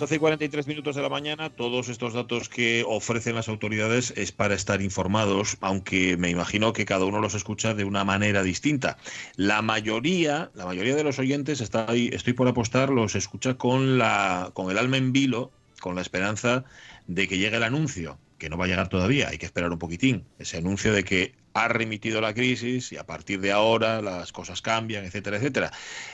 12 0.00 0.14
y 0.14 0.18
43 0.18 0.66
minutos 0.66 0.96
de 0.96 1.02
la 1.02 1.10
mañana, 1.10 1.50
todos 1.50 1.90
estos 1.90 2.14
datos 2.14 2.48
que 2.48 2.86
ofrecen 2.88 3.34
las 3.34 3.50
autoridades 3.50 4.14
es 4.16 4.32
para 4.32 4.54
estar 4.54 4.80
informados, 4.80 5.58
aunque 5.60 6.16
me 6.16 6.30
imagino 6.30 6.72
que 6.72 6.86
cada 6.86 7.04
uno 7.04 7.20
los 7.20 7.34
escucha 7.34 7.74
de 7.74 7.84
una 7.84 8.02
manera 8.02 8.42
distinta. 8.42 8.96
La 9.36 9.60
mayoría, 9.60 10.50
la 10.54 10.64
mayoría 10.64 10.96
de 10.96 11.04
los 11.04 11.18
oyentes, 11.18 11.60
está 11.60 11.84
ahí, 11.90 12.08
estoy 12.14 12.32
por 12.32 12.48
apostar, 12.48 12.88
los 12.88 13.14
escucha 13.14 13.58
con, 13.58 13.98
la, 13.98 14.52
con 14.54 14.70
el 14.70 14.78
alma 14.78 14.96
en 14.96 15.12
vilo, 15.12 15.50
con 15.82 15.96
la 15.96 16.00
esperanza 16.00 16.64
de 17.06 17.28
que 17.28 17.36
llegue 17.36 17.58
el 17.58 17.62
anuncio, 17.62 18.16
que 18.38 18.48
no 18.48 18.56
va 18.56 18.64
a 18.64 18.68
llegar 18.68 18.88
todavía, 18.88 19.28
hay 19.28 19.36
que 19.36 19.44
esperar 19.44 19.70
un 19.70 19.78
poquitín, 19.78 20.24
ese 20.38 20.56
anuncio 20.56 20.94
de 20.94 21.04
que 21.04 21.34
ha 21.54 21.68
remitido 21.68 22.20
la 22.20 22.34
crisis 22.34 22.92
y 22.92 22.96
a 22.96 23.04
partir 23.04 23.40
de 23.40 23.52
ahora 23.52 24.00
las 24.00 24.32
cosas 24.32 24.62
cambian, 24.62 25.04
etcétera, 25.04 25.36
etcétera. 25.36 25.70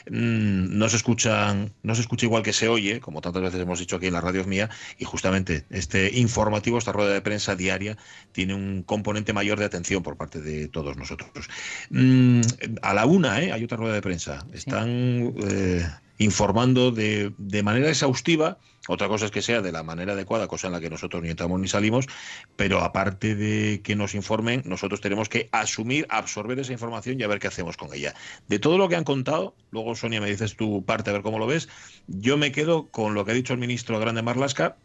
Mm, 0.09 0.77
no 0.77 0.89
se 0.89 0.97
escuchan, 0.97 1.73
no 1.83 1.95
se 1.95 2.01
escucha 2.01 2.25
igual 2.25 2.43
que 2.43 2.53
se 2.53 2.67
oye, 2.69 2.99
como 2.99 3.21
tantas 3.21 3.41
veces 3.41 3.61
hemos 3.61 3.79
dicho 3.79 3.97
aquí 3.97 4.07
en 4.07 4.13
la 4.13 4.21
radio 4.21 4.43
mía, 4.45 4.69
y 4.97 5.05
justamente 5.05 5.65
este 5.69 6.17
informativo, 6.17 6.77
esta 6.77 6.91
rueda 6.91 7.13
de 7.13 7.21
prensa 7.21 7.55
diaria, 7.55 7.97
tiene 8.31 8.53
un 8.53 8.83
componente 8.83 9.33
mayor 9.33 9.59
de 9.59 9.65
atención 9.65 10.03
por 10.03 10.17
parte 10.17 10.41
de 10.41 10.67
todos 10.67 10.97
nosotros. 10.97 11.49
Mm, 11.89 12.41
a 12.81 12.93
la 12.93 13.05
una, 13.05 13.41
¿eh? 13.41 13.51
hay 13.51 13.63
otra 13.63 13.77
rueda 13.77 13.95
de 13.95 14.01
prensa. 14.01 14.45
Están 14.53 15.33
eh, 15.49 15.85
informando 16.17 16.91
de, 16.91 17.31
de 17.37 17.63
manera 17.63 17.89
exhaustiva 17.89 18.57
otra 18.87 19.07
cosa 19.07 19.25
es 19.25 19.31
que 19.31 19.41
sea 19.41 19.61
de 19.61 19.71
la 19.71 19.83
manera 19.83 20.13
adecuada, 20.13 20.47
cosa 20.47 20.67
en 20.67 20.73
la 20.73 20.79
que 20.79 20.89
nosotros 20.89 21.21
ni 21.21 21.29
entramos 21.29 21.59
ni 21.59 21.67
salimos, 21.67 22.07
pero 22.55 22.79
aparte 22.79 23.35
de 23.35 23.81
que 23.83 23.95
nos 23.95 24.15
informen, 24.15 24.63
nosotros 24.65 25.01
tenemos 25.01 25.29
que 25.29 25.49
asumir, 25.51 26.07
absorber 26.09 26.57
esa 26.59 26.71
información 26.71 27.19
y 27.19 27.23
a 27.23 27.27
ver 27.27 27.39
qué 27.39 27.47
hacemos 27.47 27.75
con 27.75 27.93
ella. 27.93 28.15
De 28.47 28.59
todo 28.59 28.77
lo 28.77 28.87
que 28.87 28.95
han 28.95 29.03
contado, 29.03 29.53
luego 29.71 29.95
Sonia 29.95 30.21
me 30.21 30.29
dices 30.29 30.55
tu 30.55 30.83
parte 30.85 31.09
a 31.09 31.13
ver 31.13 31.21
cómo 31.21 31.37
lo 31.37 31.47
ves, 31.47 31.67
yo 32.07 32.37
me 32.37 32.51
quedo 32.51 32.87
con 32.87 33.13
lo 33.13 33.25
que 33.25 33.31
ha 33.31 33.35
dicho 33.35 33.53
el 33.53 33.59
ministro 33.59 33.99
Grande 33.99 34.21
Marlasca, 34.21 34.77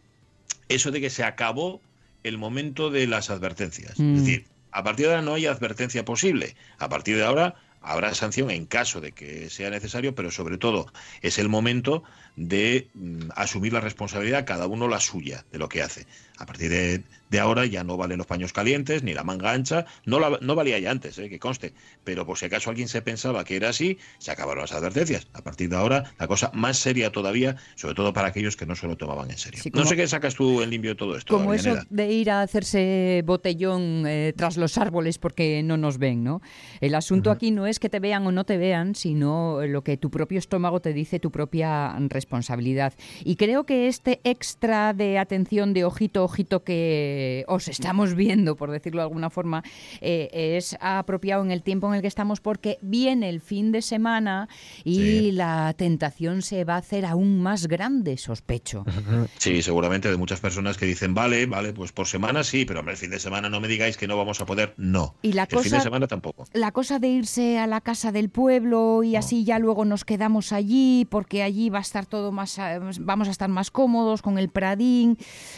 eso 0.67 0.91
de 0.91 0.99
que 0.99 1.09
se 1.09 1.23
acabó 1.23 1.81
el 2.23 2.37
momento 2.37 2.89
de 2.89 3.07
las 3.07 3.29
advertencias. 3.29 3.99
Mm. 3.99 4.15
Es 4.15 4.25
decir, 4.25 4.45
a 4.71 4.83
partir 4.83 5.07
de 5.07 5.13
ahora 5.13 5.25
no 5.25 5.33
hay 5.35 5.45
advertencia 5.45 6.03
posible. 6.03 6.55
A 6.77 6.89
partir 6.89 7.15
de 7.15 7.23
ahora 7.23 7.55
habrá 7.83 8.13
sanción 8.15 8.49
en 8.49 8.65
caso 8.65 9.01
de 9.01 9.11
que 9.11 9.49
sea 9.49 9.69
necesario, 9.69 10.15
pero 10.15 10.31
sobre 10.31 10.57
todo 10.57 10.91
es 11.21 11.37
el 11.37 11.49
momento 11.49 12.03
de 12.35 12.89
mm, 12.93 13.29
asumir 13.35 13.73
la 13.73 13.81
responsabilidad, 13.81 14.45
cada 14.45 14.67
uno 14.67 14.87
la 14.87 14.99
suya 14.99 15.45
de 15.51 15.59
lo 15.59 15.69
que 15.69 15.81
hace. 15.83 16.07
A 16.39 16.45
partir 16.47 16.69
de, 16.69 17.03
de 17.29 17.39
ahora 17.39 17.65
ya 17.65 17.83
no 17.83 17.95
valen 17.95 18.17
los 18.17 18.25
paños 18.27 18.53
calientes 18.53 19.03
ni 19.03 19.13
la 19.13 19.23
manga 19.23 19.51
ancha, 19.51 19.85
no, 20.05 20.19
la- 20.19 20.39
no 20.41 20.55
valía 20.55 20.79
ya 20.79 20.89
antes, 20.91 21.17
eh, 21.19 21.29
que 21.29 21.37
conste, 21.39 21.73
pero 22.03 22.25
por 22.25 22.37
si 22.39 22.45
acaso 22.45 22.69
alguien 22.71 22.87
se 22.87 23.01
pensaba 23.03 23.43
que 23.43 23.55
era 23.55 23.69
así, 23.69 23.97
se 24.17 24.31
acabaron 24.31 24.61
las 24.61 24.71
advertencias. 24.71 25.27
A 25.33 25.41
partir 25.43 25.69
de 25.69 25.75
ahora, 25.75 26.11
la 26.17 26.27
cosa 26.27 26.49
más 26.53 26.77
seria 26.77 27.11
todavía, 27.11 27.55
sobre 27.75 27.93
todo 27.95 28.13
para 28.13 28.29
aquellos 28.29 28.57
que 28.57 28.65
no 28.65 28.75
se 28.75 28.87
lo 28.87 28.97
tomaban 28.97 29.29
en 29.29 29.37
serio. 29.37 29.61
Sí, 29.61 29.69
no 29.73 29.85
sé 29.85 29.95
qué 29.95 30.07
sacas 30.07 30.33
tú 30.35 30.61
en 30.63 30.69
limpio 30.71 30.91
de 30.91 30.95
todo 30.95 31.15
esto. 31.17 31.33
Como 31.35 31.53
eso 31.53 31.75
de 31.89 32.11
ir 32.11 32.31
a 32.31 32.41
hacerse 32.41 33.21
botellón 33.25 34.05
eh, 34.07 34.33
tras 34.35 34.57
los 34.57 34.77
árboles 34.77 35.19
porque 35.19 35.61
no 35.63 35.77
nos 35.77 35.97
ven, 35.99 36.23
¿no? 36.23 36.41
El 36.81 36.95
asunto 36.95 37.29
aquí 37.31 37.51
no 37.51 37.67
es 37.67 37.79
que 37.79 37.89
te 37.89 37.99
vean 37.99 38.25
o 38.25 38.31
no 38.31 38.43
te 38.43 38.57
vean, 38.57 38.95
sino 38.95 39.65
lo 39.67 39.83
que 39.83 39.97
tu 39.97 40.09
propio 40.09 40.39
estómago 40.39 40.79
te 40.81 40.93
dice, 40.93 41.19
tu 41.19 41.31
propia 41.31 41.95
responsabilidad. 42.09 42.93
Y 43.23 43.35
creo 43.35 43.65
que 43.65 43.87
este 43.87 44.19
extra 44.23 44.93
de 44.93 45.19
atención 45.19 45.73
de 45.73 45.83
ojito, 45.85 46.23
ojito 46.33 46.63
que 46.63 47.45
os 47.47 47.67
estamos 47.67 48.15
viendo, 48.15 48.55
por 48.55 48.71
decirlo 48.71 49.01
de 49.01 49.03
alguna 49.03 49.29
forma, 49.29 49.63
eh, 50.01 50.29
es 50.57 50.75
apropiado 50.81 51.43
en 51.43 51.51
el 51.51 51.61
tiempo 51.61 51.87
en 51.87 51.93
el 51.93 52.01
que 52.01 52.07
estamos 52.07 52.41
porque 52.41 52.79
viene 52.81 53.29
el 53.29 53.39
fin 53.39 53.71
de 53.71 53.81
semana 53.83 54.49
y 54.83 54.95
Sí. 55.03 55.31
la 55.31 55.73
tentación 55.77 56.41
se 56.41 56.63
va 56.63 56.73
a 56.75 56.77
hacer 56.77 57.05
aún 57.05 57.41
más 57.41 57.67
grande, 57.67 58.17
sospecho. 58.17 58.83
Sí, 59.37 59.61
seguramente 59.61 60.09
de 60.09 60.17
muchas 60.17 60.39
personas 60.39 60.77
que 60.77 60.85
dicen, 60.85 61.13
vale, 61.13 61.45
vale, 61.45 61.73
pues 61.73 61.91
por 61.91 62.07
semana 62.07 62.43
sí, 62.43 62.65
pero 62.65 62.79
hombre, 62.79 62.93
el 62.93 62.97
fin 62.97 63.11
de 63.11 63.19
semana 63.19 63.49
no 63.49 63.59
me 63.59 63.67
digáis 63.67 63.97
que 63.97 64.07
no 64.07 64.17
vamos 64.17 64.41
a 64.41 64.45
poder. 64.45 64.73
No. 64.77 65.15
Y 65.21 65.33
la 65.33 65.43
el 65.43 65.47
fin 65.49 65.57
cosa- 65.59 65.75
de 65.77 65.81
semana 65.83 66.07
tampoco. 66.07 66.45
la 66.53 66.71
cosa 66.71 66.97
de 66.99 67.09
irse 67.09 67.59
a 67.59 67.67
la 67.67 67.81
casa 67.81 68.11
del 68.11 68.29
pueblo 68.29 69.03
y 69.03 69.15
así 69.17 69.43
ya 69.43 69.59
luego 69.59 69.85
nos 69.85 70.03
quedamos 70.05 70.51
allí 70.53 71.05
porque 71.09 71.43
allí 71.43 71.69
va 71.69 71.77
a 71.79 71.81
estar 71.81 72.05
todo 72.05 72.31
más 72.31 72.57
eh, 72.57 72.79
vamos 73.01 73.27
a 73.27 73.31
estar 73.31 73.49
más 73.49 73.69
cómodos 73.69 74.21
con 74.21 74.37
el 74.37 74.49
pradín 74.49 75.17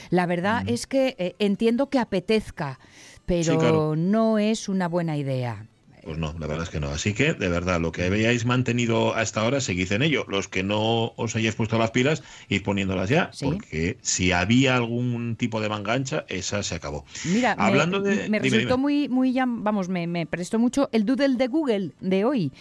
la 0.09 0.25
verdad 0.25 0.54
es 0.65 0.87
que 0.87 1.15
eh, 1.17 1.35
entiendo 1.39 1.89
que 1.89 1.99
apetezca 1.99 2.79
pero 3.25 3.57
claro. 3.57 3.95
no 3.95 4.37
es 4.37 4.69
una 4.69 4.87
buena 4.87 5.17
idea 5.17 5.67
Pues 6.05 6.19
no, 6.19 6.35
la 6.39 6.45
verdad 6.45 6.63
es 6.63 6.69
que 6.69 6.79
no. 6.79 6.89
Así 6.89 7.13
que, 7.15 7.33
de 7.33 7.49
verdad, 7.49 7.81
lo 7.81 7.91
que 7.91 8.03
habéis 8.05 8.45
mantenido 8.45 9.15
hasta 9.15 9.41
ahora, 9.41 9.59
seguid 9.59 9.91
en 9.91 10.03
ello. 10.03 10.23
Los 10.27 10.47
que 10.47 10.61
no 10.61 11.13
os 11.17 11.35
hayáis 11.35 11.55
puesto 11.55 11.79
las 11.79 11.89
pilas, 11.89 12.21
id 12.47 12.61
poniéndolas 12.61 13.09
ya, 13.09 13.31
Sí. 13.33 13.45
porque 13.45 13.97
si 14.01 14.31
había 14.31 14.75
algún 14.75 15.35
tipo 15.35 15.59
de 15.61 15.67
manga 15.69 15.93
ancha, 15.93 16.23
esa 16.29 16.61
se 16.61 16.75
acabó. 16.75 17.05
Mira, 17.25 17.55
me- 17.55 17.63
Hablando 17.63 18.01
me, 18.01 18.09
de- 18.09 18.23
dime, 18.25 18.37
resultó 18.39 18.67
dime. 18.67 18.77
muy, 18.77 19.09
muy, 19.09 19.33
vamos, 19.35 19.89
me, 19.89 20.05
me 20.05 20.27
prestó 20.27 20.59
mucho 20.59 20.89
el 20.91 21.05
doodle 21.05 21.37
de 21.37 21.47
Google 21.47 21.91
de 21.99 22.23
hoy. 22.23 22.51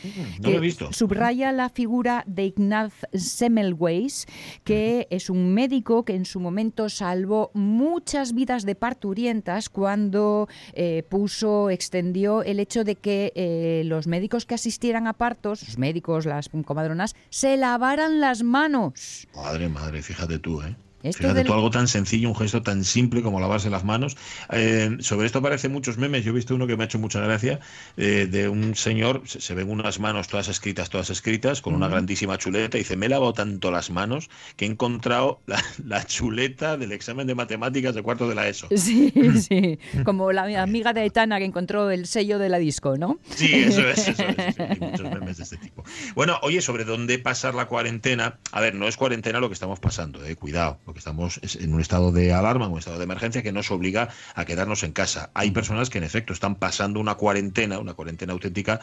no 0.41 0.51
lo 0.51 0.57
he 0.57 0.61
visto. 0.61 0.91
Subraya 0.95 1.53
la 1.53 1.69
figura 1.69 2.25
de 2.27 2.47
Ignaz 2.47 2.95
Semmelweis, 3.13 4.27
que 4.65 5.07
es 5.11 5.29
un 5.29 5.53
médico 5.53 6.05
que 6.07 6.15
en 6.15 6.25
su 6.25 6.41
momento 6.41 6.89
salvó 6.89 7.51
muchas 7.53 8.33
vidas 8.35 8.65
de 8.65 8.75
parturientas 8.75 9.69
cuando 9.69 10.49
eh, 10.73 11.03
puso, 11.09 11.69
extendió 11.69 12.43
el 12.43 12.59
hecho 12.59 12.85
de 12.85 12.95
que 12.97 13.33
eh, 13.35 13.83
los 13.85 14.07
médicos 14.07 14.47
que 14.47 14.55
asistieran 14.55 15.07
a 15.07 15.13
partos, 15.13 15.63
los 15.63 15.79
médicos, 15.79 16.27
las 16.27 16.49
comadronas, 16.65 17.15
se 17.31 17.57
lavaran 17.57 18.21
las 18.21 18.43
manos. 18.43 19.27
Madre, 19.35 19.69
madre, 19.69 20.03
fíjate 20.03 20.39
tú, 20.39 20.63
¿eh? 20.63 20.77
Esto 21.05 21.19
Fíjate 21.19 21.39
del- 21.39 21.47
tú, 21.47 21.53
algo 21.53 21.71
tan 21.71 21.87
sencillo, 21.87 22.29
un 22.29 22.35
gesto 22.37 22.63
tan 22.63 22.83
simple 22.83 23.23
como 23.23 23.39
lavarse 23.39 23.71
las 23.71 23.85
manos. 23.85 24.17
Eh, 24.51 24.97
sobre 25.01 25.27
esto 25.27 25.39
aparecen 25.39 25.71
muchos 25.71 25.99
memes. 25.99 26.25
Yo 26.25 26.33
he 26.33 26.35
visto 26.35 26.55
uno 26.55 26.67
que 26.67 26.77
me 26.77 26.83
ha 26.85 26.87
hecho 26.87 26.99
mucha 26.99 27.21
gracia, 27.21 27.61
eh, 27.97 28.27
de 28.31 28.49
un 28.49 28.75
señor, 28.75 29.23
se, 29.27 29.41
se 29.41 29.55
ven 29.55 29.71
unas 29.71 30.01
manos 30.01 30.29
todas 30.29 30.49
escritas, 30.49 30.91
todas 30.91 31.11
escritas, 31.11 31.61
con 31.61 31.75
una 31.75 31.89
grandísima 31.89 32.39
chuleta, 32.39 32.77
y 32.79 32.81
dice, 32.81 32.97
me 32.97 33.07
he 33.07 33.09
lavado 33.11 33.33
tanto 33.35 33.71
las 33.71 33.91
manos 33.91 34.31
que 34.57 34.65
he 34.65 34.69
encontrado 34.69 35.41
la, 35.47 35.63
la 35.85 36.05
chuleta 36.07 36.77
del 36.77 36.93
examen 36.93 37.27
de 37.27 37.35
matemáticas 37.35 37.95
de 37.95 38.03
cuarto 38.03 38.29
de 38.29 38.35
la 38.35 38.49
ESO. 38.49 38.69
Sí, 38.77 39.13
sí, 39.41 39.79
como 40.05 40.33
la 40.33 40.63
amiga 40.63 40.93
de 40.93 41.01
Aitana 41.03 41.39
que 41.39 41.45
encontró 41.45 41.91
el 41.91 42.07
sello 42.07 42.39
de 42.39 42.49
la 42.49 42.59
disco, 42.59 42.97
¿no? 42.97 43.19
Sí, 43.35 43.53
eso 43.53 43.87
es, 43.89 44.09
eso 44.09 44.23
es. 44.23 44.59
hay 44.61 44.79
muchos 44.81 45.11
memes 45.11 45.37
de 45.37 45.43
este 45.43 45.57
tipo. 45.59 45.85
Bueno, 46.15 46.39
oye, 46.43 46.61
sobre 46.63 46.85
dónde 46.85 47.19
pasar 47.19 47.55
la 47.55 47.67
cuarentena. 47.67 48.39
A 48.53 48.61
ver, 48.61 48.75
no 48.75 48.87
es 48.89 48.97
cuarentena 48.97 49.41
lo 49.41 49.49
que 49.49 49.55
estamos 49.55 49.81
pasando, 49.81 50.25
eh, 50.25 50.37
cuidado. 50.37 50.79
Lo 50.95 50.99
que 50.99 51.01
estamos 51.01 51.41
es 51.43 51.57
en 51.57 51.75
un 51.75 51.81
estado 51.81 52.13
de 52.13 52.33
alarma, 52.33 52.67
en 52.67 52.73
un 52.73 52.79
estado 52.79 52.99
de 52.99 53.03
emergencia 53.03 53.43
que 53.43 53.51
nos 53.51 53.73
obliga 53.73 54.11
a 54.37 54.45
quedarnos 54.45 54.85
en 54.85 54.93
casa. 54.93 55.33
Hay 55.35 55.51
personas 55.51 55.91
que 55.91 55.99
en 55.99 56.05
efecto 56.05 56.33
están 56.33 56.55
pasando 56.55 57.01
una 57.01 57.17
cuarentena, 57.17 57.81
una 57.81 57.95
cuarentena 57.95 58.33
auténtica, 58.33 58.81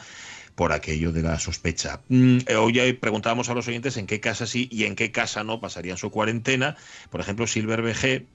por 0.54 0.72
aquello 0.72 1.10
de 1.10 1.22
la 1.22 1.38
sospecha. 1.38 2.00
Mm, 2.10 2.40
eh, 2.46 2.56
hoy 2.56 2.92
preguntábamos 2.92 3.48
a 3.48 3.54
los 3.54 3.66
oyentes 3.66 3.96
en 3.96 4.06
qué 4.06 4.20
casa 4.20 4.44
sí 4.44 4.68
y 4.70 4.84
en 4.84 4.94
qué 4.94 5.10
casa 5.10 5.42
no 5.42 5.58
pasarían 5.58 5.96
su 5.96 6.10
cuarentena. 6.10 6.76
Por 7.08 7.22
ejemplo, 7.22 7.46
Silver 7.46 7.80
BG 7.80 8.26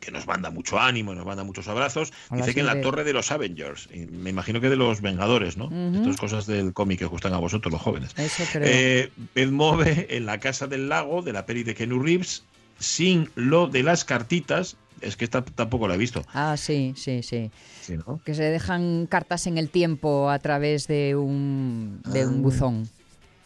que 0.00 0.10
nos 0.10 0.26
manda 0.26 0.50
mucho 0.50 0.78
ánimo 0.78 1.14
nos 1.14 1.24
manda 1.24 1.44
muchos 1.44 1.66
abrazos, 1.68 2.12
Hola, 2.28 2.42
dice 2.42 2.52
que 2.52 2.60
en 2.60 2.66
la 2.66 2.80
torre 2.80 3.04
de 3.04 3.12
los 3.12 3.30
Avengers, 3.30 3.88
me 4.10 4.30
imagino 4.30 4.60
que 4.60 4.68
de 4.68 4.76
los 4.76 5.00
Vengadores, 5.00 5.56
¿no? 5.56 5.70
Estas 5.94 6.16
cosas 6.16 6.46
del 6.46 6.74
cómic 6.74 6.98
que 6.98 7.06
gustan 7.06 7.32
a 7.32 7.38
vosotros 7.38 7.72
los 7.72 7.80
jóvenes. 7.80 8.10
Eso 8.18 8.44
creo. 8.52 8.68
Eh, 8.70 9.10
Bedmove 9.34 10.08
en 10.10 10.26
la 10.26 10.40
casa 10.40 10.66
del 10.66 10.88
lago 10.88 11.22
de 11.22 11.32
la 11.32 11.46
peli 11.46 11.62
de 11.62 11.74
Kenu 11.74 12.02
Reeves, 12.02 12.44
sin 12.78 13.30
lo 13.34 13.66
de 13.66 13.82
las 13.82 14.04
cartitas. 14.04 14.76
Es 15.00 15.16
que 15.16 15.24
esta 15.24 15.44
tampoco 15.44 15.86
la 15.88 15.94
he 15.94 15.98
visto. 15.98 16.24
Ah, 16.32 16.56
sí, 16.56 16.94
sí, 16.96 17.22
sí. 17.22 17.50
Sí, 17.82 17.96
¿no? 17.96 18.20
Que 18.24 18.34
se 18.34 18.44
dejan 18.44 19.06
cartas 19.06 19.46
en 19.46 19.58
el 19.58 19.68
tiempo 19.68 20.30
a 20.30 20.38
través 20.38 20.86
de 20.86 21.14
un, 21.14 22.00
de 22.06 22.26
un 22.26 22.34
Ah. 22.38 22.40
buzón. 22.40 22.88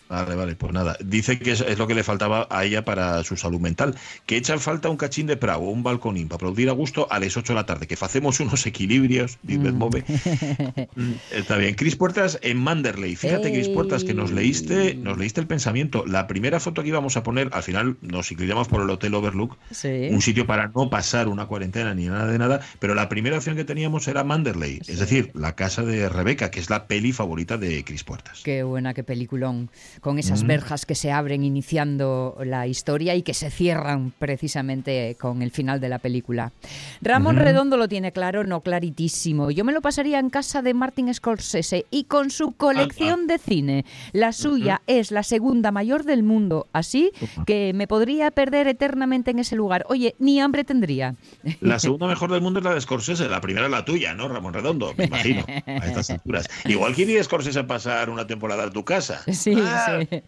Vale, 0.08 0.34
vale, 0.34 0.56
pues 0.56 0.72
nada. 0.72 0.96
Dice 1.04 1.38
que 1.38 1.52
es, 1.52 1.60
es 1.60 1.78
lo 1.78 1.86
que 1.86 1.94
le 1.94 2.02
faltaba 2.02 2.46
a 2.50 2.64
ella 2.64 2.84
para 2.84 3.22
su 3.24 3.36
salud 3.36 3.60
mental. 3.60 3.94
Que 4.26 4.36
echan 4.36 4.58
falta 4.60 4.88
un 4.88 4.96
cachín 4.96 5.26
de 5.26 5.36
prau, 5.36 5.62
un 5.64 5.82
balconín, 5.82 6.28
para 6.28 6.36
aplaudir 6.36 6.68
a 6.68 6.72
gusto 6.72 7.06
a 7.10 7.18
las 7.20 7.36
8 7.36 7.52
de 7.52 7.56
la 7.56 7.66
tarde. 7.66 7.86
Que 7.86 7.96
facemos 7.96 8.40
unos 8.40 8.66
equilibrios, 8.66 9.38
dice 9.42 9.70
Mm. 9.72 9.76
Move. 9.76 10.04
Mm, 10.94 11.12
Está 11.32 11.56
bien. 11.56 11.74
Cris 11.74 11.96
Puertas 11.96 12.38
en 12.42 12.56
Manderley. 12.58 13.16
Fíjate, 13.16 13.52
Cris 13.52 13.68
Puertas, 13.68 14.04
que 14.04 14.14
nos 14.14 14.30
leíste, 14.32 14.94
nos 14.94 15.18
leíste 15.18 15.40
el 15.40 15.46
pensamiento. 15.46 16.04
La 16.06 16.26
primera 16.26 16.60
foto 16.60 16.82
que 16.82 16.88
íbamos 16.88 17.16
a 17.16 17.22
poner, 17.22 17.50
al 17.52 17.62
final 17.62 17.96
nos 18.00 18.30
inclinamos 18.32 18.68
por 18.68 18.82
el 18.82 18.90
Hotel 18.90 19.14
Overlook, 19.14 19.56
Sí. 19.70 20.08
un 20.10 20.22
sitio 20.22 20.46
para 20.46 20.68
no 20.68 20.88
pasar 20.90 21.28
una 21.28 21.46
cuarentena 21.46 21.94
ni 21.94 22.06
nada 22.06 22.26
de 22.26 22.38
nada, 22.38 22.60
pero 22.78 22.94
la 22.94 23.08
primera 23.08 23.36
opción 23.36 23.56
que 23.56 23.64
teníamos 23.64 24.08
era 24.08 24.24
Manderley, 24.24 24.80
es 24.86 24.98
decir, 24.98 25.30
la 25.34 25.54
casa 25.54 25.82
de 25.82 26.08
Rebeca, 26.08 26.50
que 26.50 26.60
es 26.60 26.70
la 26.70 26.86
peli 26.86 27.12
favorita 27.12 27.58
de 27.58 27.84
Cris 27.84 28.04
Puertas. 28.04 28.40
Qué 28.44 28.62
buena, 28.62 28.94
qué 28.94 29.02
peliculón. 29.04 29.70
Con 30.00 30.18
esas 30.18 30.44
Mm. 30.44 30.46
verjas 30.46 30.86
que 30.86 30.94
se 30.94 31.10
abren 31.12 31.44
iniciando 31.44 32.36
la 32.44 32.66
historia 32.66 33.14
y 33.14 33.22
que 33.22 33.34
se 33.34 33.50
cierran 33.50 34.12
precisamente 34.18 35.16
con 35.20 35.42
el 35.42 35.50
final 35.50 35.80
de 35.80 35.88
la 35.88 35.98
película. 35.98 36.52
Ramón 37.02 37.36
Ujú. 37.36 37.44
Redondo 37.44 37.76
lo 37.76 37.88
tiene 37.88 38.12
claro, 38.12 38.44
no 38.44 38.60
claritísimo. 38.60 39.50
Yo 39.50 39.64
me 39.64 39.72
lo 39.72 39.80
pasaría 39.80 40.18
en 40.18 40.30
casa 40.30 40.62
de 40.62 40.74
Martin 40.74 41.12
Scorsese 41.12 41.86
y 41.90 42.04
con 42.04 42.30
su 42.30 42.52
colección 42.52 43.26
de 43.26 43.38
cine. 43.38 43.84
La 44.12 44.32
suya 44.32 44.82
es 44.86 45.10
la 45.10 45.22
segunda 45.22 45.70
mayor 45.72 46.04
del 46.04 46.22
mundo, 46.22 46.66
así 46.72 47.10
que 47.46 47.72
me 47.74 47.86
podría 47.86 48.30
perder 48.30 48.68
eternamente 48.68 49.30
en 49.30 49.38
ese 49.38 49.56
lugar. 49.56 49.84
Oye, 49.88 50.14
ni 50.18 50.40
hambre 50.40 50.64
tendría. 50.64 51.14
La 51.60 51.78
segunda 51.78 52.06
mejor 52.06 52.30
del 52.32 52.40
mundo 52.40 52.60
es 52.60 52.64
la 52.64 52.74
de 52.74 52.80
Scorsese, 52.80 53.28
la 53.28 53.40
primera 53.40 53.66
es 53.66 53.72
la 53.72 53.84
tuya, 53.84 54.14
¿no, 54.14 54.28
Ramón 54.28 54.54
Redondo? 54.54 54.94
Me 54.96 55.04
imagino, 55.06 55.44
a 55.66 55.86
estas 55.86 56.10
alturas. 56.10 56.48
Igual 56.64 56.94
quería 56.94 57.22
Scorsese 57.22 57.64
pasar 57.64 58.10
una 58.10 58.26
temporada 58.26 58.64
en 58.64 58.72
tu 58.72 58.84
casa. 58.84 59.22
Sí, 59.32 59.54
Ah, 59.56 59.87
sí. 60.10 60.22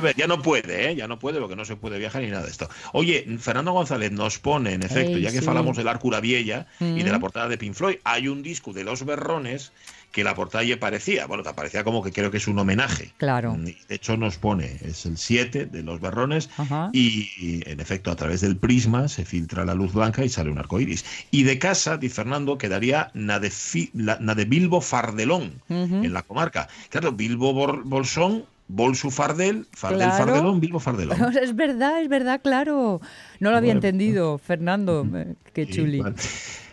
ver. 0.00 0.16
Ya 0.16 0.26
no 0.26 0.42
puede, 0.42 0.90
¿eh? 0.90 0.96
Ya 0.96 1.06
no 1.08 1.18
puede 1.18 1.40
porque 1.40 1.56
no 1.56 1.64
se 1.64 1.76
puede 1.76 1.98
viajar 1.98 2.22
ni 2.22 2.28
nada 2.30 2.44
de 2.44 2.50
esto. 2.50 2.68
Oye, 2.92 3.26
Fernando 3.38 3.72
González 3.72 4.12
nos 4.12 4.38
pone, 4.38 4.72
en 4.74 4.82
efecto, 4.82 5.16
Ey, 5.16 5.22
ya 5.22 5.30
que 5.30 5.38
sí. 5.40 5.44
falamos 5.44 5.76
del 5.76 5.88
Arcura 5.88 6.20
Viella 6.20 6.66
y 6.80 7.02
de 7.02 7.10
la 7.10 7.18
Mm. 7.18 7.20
portada 7.20 7.48
de 7.48 7.58
Pink 7.58 7.74
Floyd, 7.74 7.96
hay 8.04 8.28
un 8.28 8.42
disco 8.42 8.72
de 8.72 8.84
Los 8.84 9.04
Berrones 9.04 9.72
que 10.12 10.24
la 10.24 10.34
portada 10.34 10.64
parecía, 10.80 11.26
bueno, 11.26 11.44
te 11.44 11.54
parecía 11.54 11.84
como 11.84 12.02
que 12.02 12.10
creo 12.10 12.32
que 12.32 12.38
es 12.38 12.48
un 12.48 12.58
homenaje. 12.58 13.12
Claro. 13.18 13.54
Mm, 13.54 13.64
De 13.64 13.76
hecho 13.94 14.16
nos 14.16 14.38
pone, 14.38 14.78
es 14.82 15.06
el 15.06 15.16
7 15.16 15.66
de 15.66 15.82
Los 15.84 16.00
Berrones 16.00 16.50
y, 16.92 17.30
y, 17.38 17.62
en 17.66 17.78
efecto 17.78 18.10
a 18.10 18.16
través 18.16 18.40
del 18.40 18.56
prisma 18.56 19.06
se 19.06 19.24
filtra 19.24 19.64
la 19.64 19.74
luz 19.74 19.92
blanca 19.92 20.24
y 20.24 20.28
sale 20.28 20.50
un 20.50 20.58
arco 20.58 20.80
iris. 20.80 21.04
Y 21.30 21.44
de 21.44 21.60
casa, 21.60 21.96
dice 21.96 22.16
Fernando, 22.16 22.58
quedaría 22.58 23.12
na 23.14 23.38
de, 23.38 23.50
fi- 23.50 23.90
la- 23.94 24.18
na 24.20 24.34
de 24.34 24.46
Bilbo 24.46 24.80
Fardelón 24.80 25.62
en 25.68 26.12
la 26.12 26.22
comarca. 26.22 26.68
Claro, 26.88 27.12
Bilbo 27.12 27.52
Bor- 27.54 27.82
Bolsón, 27.84 28.44
Bolsu 28.72 29.10
Fardel, 29.10 29.66
Fardel 29.72 29.98
Claro. 29.98 30.24
Fardelón, 30.26 30.60
Bilbo 30.60 30.78
Fardelón. 30.80 31.16
Es 31.42 31.54
verdad, 31.56 32.00
es 32.00 32.08
verdad, 32.08 32.40
claro. 32.42 33.00
No 33.40 33.50
lo 33.50 33.56
había 33.56 33.74
Bueno, 33.74 33.78
entendido, 33.86 34.38
Fernando. 34.38 35.06
Eh, 35.14 35.34
Qué 35.52 35.66
Sí, 35.66 35.72
chuli. 35.72 35.98
vale. 36.00 36.14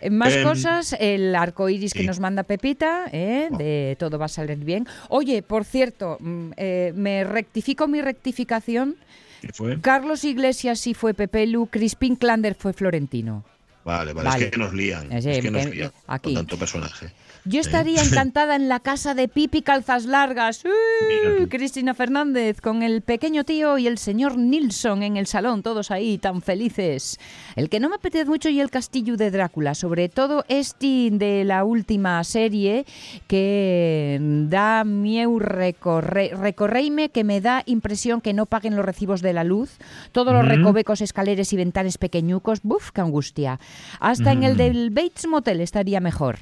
Eh, 0.00 0.10
Más 0.10 0.32
Em, 0.34 0.44
cosas, 0.44 0.96
el 1.00 1.34
arco 1.34 1.68
iris 1.68 1.92
que 1.92 2.04
nos 2.04 2.20
manda 2.20 2.44
Pepita, 2.44 3.06
¿eh? 3.12 3.48
Oh. 3.50 3.56
de 3.56 3.96
todo 3.98 4.18
va 4.18 4.26
a 4.26 4.28
salir 4.28 4.58
bien. 4.58 4.86
Oye, 5.08 5.42
por 5.42 5.64
cierto, 5.64 6.16
mm, 6.20 6.50
eh, 6.56 6.92
me 6.94 7.24
rectifico 7.24 7.88
mi 7.88 8.00
rectificación. 8.00 8.94
¿Qué 9.40 9.52
fue? 9.52 9.80
Carlos 9.80 10.24
Iglesias 10.24 10.78
sí 10.78 10.94
fue 10.94 11.14
Pepelu, 11.14 11.66
Crispin 11.66 12.14
Klander 12.16 12.54
fue 12.54 12.72
Florentino. 12.72 13.44
Vale, 13.88 14.12
vale, 14.12 14.28
Vale. 14.28 14.44
es 14.44 14.50
que 14.50 14.58
nos 14.58 14.74
lían. 14.74 15.10
Eh, 15.10 15.18
es 15.24 15.40
que 15.40 15.50
nos 15.50 15.64
eh, 15.64 15.70
lían 15.70 15.92
aquí. 16.06 16.34
con 16.34 16.34
tanto 16.34 16.58
personaje. 16.58 17.10
Yo 17.46 17.60
estaría 17.60 18.02
encantada 18.04 18.54
en 18.54 18.68
la 18.68 18.80
casa 18.80 19.14
de 19.14 19.28
Pipi 19.28 19.62
Calzas 19.62 20.04
Largas. 20.04 20.62
¡Uh! 20.66 21.48
Cristina 21.48 21.94
Fernández 21.94 22.60
con 22.60 22.82
el 22.82 23.00
pequeño 23.00 23.44
tío 23.44 23.78
y 23.78 23.86
el 23.86 23.96
señor 23.96 24.36
Nilsson 24.36 25.02
en 25.02 25.16
el 25.16 25.26
salón, 25.26 25.62
todos 25.62 25.90
ahí 25.90 26.18
tan 26.18 26.42
felices. 26.42 27.18
El 27.56 27.70
que 27.70 27.80
no 27.80 27.88
me 27.88 27.94
apetece 27.94 28.26
mucho 28.26 28.50
y 28.50 28.60
el 28.60 28.68
castillo 28.68 29.16
de 29.16 29.30
Drácula, 29.30 29.74
sobre 29.74 30.10
todo 30.10 30.44
este 30.48 31.08
de 31.10 31.44
la 31.44 31.64
última 31.64 32.22
serie 32.24 32.84
que 33.26 34.18
da 34.50 34.84
mieu 34.84 35.38
recorre, 35.38 36.32
recorreime 36.36 37.08
que 37.08 37.24
me 37.24 37.40
da 37.40 37.62
impresión 37.64 38.20
que 38.20 38.34
no 38.34 38.44
paguen 38.44 38.76
los 38.76 38.84
recibos 38.84 39.22
de 39.22 39.32
la 39.32 39.44
luz, 39.44 39.78
todos 40.12 40.34
los 40.34 40.46
recovecos, 40.46 41.00
escaleres 41.00 41.52
y 41.54 41.56
ventanas 41.56 41.96
pequeñucos, 41.96 42.60
buf, 42.62 42.90
qué 42.90 43.00
angustia. 43.00 43.58
Hasta 44.00 44.32
en 44.32 44.42
el 44.44 44.54
Mm. 44.54 44.58
del 44.58 44.90
Bates 44.90 45.26
Motel 45.26 45.60
estaría 45.60 46.00
mejor. 46.00 46.38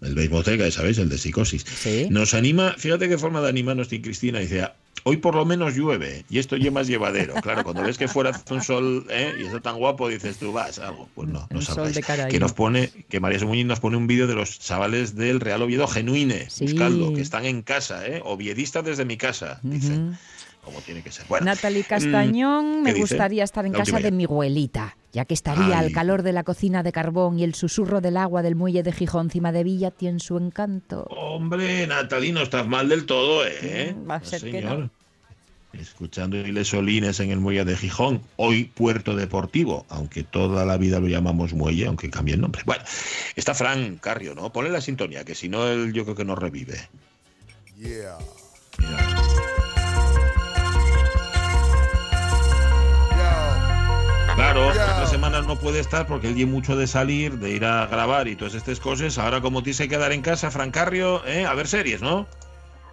El 0.00 0.14
Beisboteca, 0.14 0.64
ya 0.64 0.70
sabéis, 0.70 0.98
el 0.98 1.08
de 1.08 1.18
psicosis. 1.18 1.62
Sí. 1.62 2.06
Nos 2.10 2.32
anima, 2.34 2.74
fíjate 2.78 3.08
qué 3.08 3.18
forma 3.18 3.40
de 3.40 3.48
animarnos 3.48 3.88
tiene 3.88 4.04
Cristina. 4.04 4.38
Dice, 4.38 4.62
"Ah, 4.62 4.74
hoy 5.02 5.16
por 5.16 5.34
lo 5.34 5.44
menos 5.44 5.74
llueve 5.74 6.24
y 6.30 6.38
esto 6.38 6.56
ya 6.56 6.70
más 6.70 6.86
llevadero. 6.86 7.34
Claro, 7.42 7.64
cuando 7.64 7.82
ves 7.82 7.98
que 7.98 8.06
fuera 8.06 8.30
hace 8.30 8.54
un 8.54 8.62
sol 8.62 9.06
¿eh? 9.10 9.32
y 9.40 9.46
está 9.46 9.60
tan 9.60 9.76
guapo, 9.78 10.08
dices 10.08 10.36
tú, 10.36 10.52
vas, 10.52 10.78
algo. 10.78 11.08
Pues 11.16 11.28
no, 11.28 11.48
no 11.50 11.60
Caraí. 12.06 12.30
Que 12.30 12.38
nos 12.38 12.52
pone, 12.52 12.90
que 13.08 13.18
María 13.18 13.40
Muñiz 13.44 13.66
nos 13.66 13.80
pone 13.80 13.96
un 13.96 14.06
vídeo 14.06 14.28
de 14.28 14.34
los 14.36 14.60
chavales 14.60 15.16
del 15.16 15.40
Real 15.40 15.62
Oviedo 15.62 15.88
Genuine, 15.88 16.48
Sí. 16.48 16.66
buscando, 16.66 17.12
que 17.14 17.20
están 17.22 17.44
en 17.44 17.62
casa, 17.62 18.06
¿eh? 18.06 18.20
Oviedistas 18.24 18.84
desde 18.84 19.04
mi 19.04 19.16
casa, 19.16 19.58
dicen. 19.64 20.10
Ujú. 20.10 20.16
Como 20.62 20.80
tiene 20.82 21.02
que 21.02 21.10
ser. 21.10 21.24
Bueno, 21.28 21.46
Natalie 21.46 21.82
Castañón, 21.82 22.80
mm, 22.80 22.82
me 22.82 22.90
¿qué 22.90 22.98
dice? 23.00 23.14
gustaría 23.14 23.42
estar 23.42 23.64
en 23.64 23.72
La 23.72 23.78
casa 23.78 23.96
de 23.96 24.02
ya. 24.02 24.10
mi 24.10 24.24
abuelita, 24.24 24.96
ya 25.18 25.24
que 25.24 25.34
estaría 25.34 25.76
Ay. 25.80 25.86
al 25.86 25.90
calor 25.90 26.22
de 26.22 26.32
la 26.32 26.44
cocina 26.44 26.84
de 26.84 26.92
carbón 26.92 27.40
y 27.40 27.42
el 27.42 27.56
susurro 27.56 28.00
del 28.00 28.16
agua 28.16 28.40
del 28.40 28.54
muelle 28.54 28.84
de 28.84 28.92
Gijón 28.92 29.26
encima 29.26 29.50
de 29.50 29.64
Villa 29.64 29.90
tiene 29.90 30.20
su 30.20 30.36
encanto. 30.38 31.08
Hombre, 31.10 31.88
Natalie, 31.88 32.32
no 32.32 32.40
estás 32.40 32.68
mal 32.68 32.88
del 32.88 33.04
todo, 33.04 33.44
¿eh? 33.44 33.96
Mm, 33.98 34.08
va 34.08 34.14
a 34.14 34.18
No, 34.20 34.24
ser 34.24 34.42
que 34.42 34.52
señor. 34.52 34.90
Escuchando 35.72 36.36
Ilesolines 36.36 37.18
en 37.18 37.32
el 37.32 37.40
muelle 37.40 37.64
de 37.64 37.76
Gijón, 37.76 38.22
hoy 38.36 38.66
Puerto 38.66 39.16
Deportivo, 39.16 39.86
aunque 39.88 40.22
toda 40.22 40.64
la 40.64 40.76
vida 40.76 41.00
lo 41.00 41.08
llamamos 41.08 41.52
muelle, 41.52 41.86
aunque 41.88 42.10
cambie 42.10 42.34
el 42.34 42.40
nombre. 42.40 42.62
Bueno, 42.64 42.84
está 43.34 43.54
Fran 43.54 43.96
Carrio, 43.96 44.36
¿no? 44.36 44.52
Ponle 44.52 44.70
la 44.70 44.80
sintonía, 44.80 45.24
que 45.24 45.34
si 45.34 45.48
no, 45.48 45.66
él 45.66 45.92
yo 45.92 46.04
creo 46.04 46.14
que 46.14 46.24
nos 46.24 46.38
revive. 46.38 46.78
Yeah. 47.76 48.18
Mira. 48.78 48.98
Claro, 54.36 54.72
Ya. 54.74 54.87
Semanas 55.28 55.46
no 55.46 55.56
puede 55.56 55.80
estar 55.80 56.06
porque 56.06 56.26
él 56.28 56.34
tiene 56.34 56.50
mucho 56.50 56.74
de 56.74 56.86
salir, 56.86 57.34
de 57.38 57.50
ir 57.50 57.64
a 57.64 57.86
grabar 57.86 58.28
y 58.28 58.36
todas 58.36 58.54
estas 58.54 58.80
cosas. 58.80 59.18
Ahora, 59.18 59.40
como 59.42 59.62
te 59.62 59.72
que 59.72 59.88
quedar 59.88 60.12
en 60.12 60.22
casa, 60.22 60.50
Fran 60.50 60.70
Carrio, 60.70 61.22
¿eh? 61.26 61.44
a 61.44 61.54
ver 61.54 61.66
series, 61.66 62.00
¿no? 62.00 62.26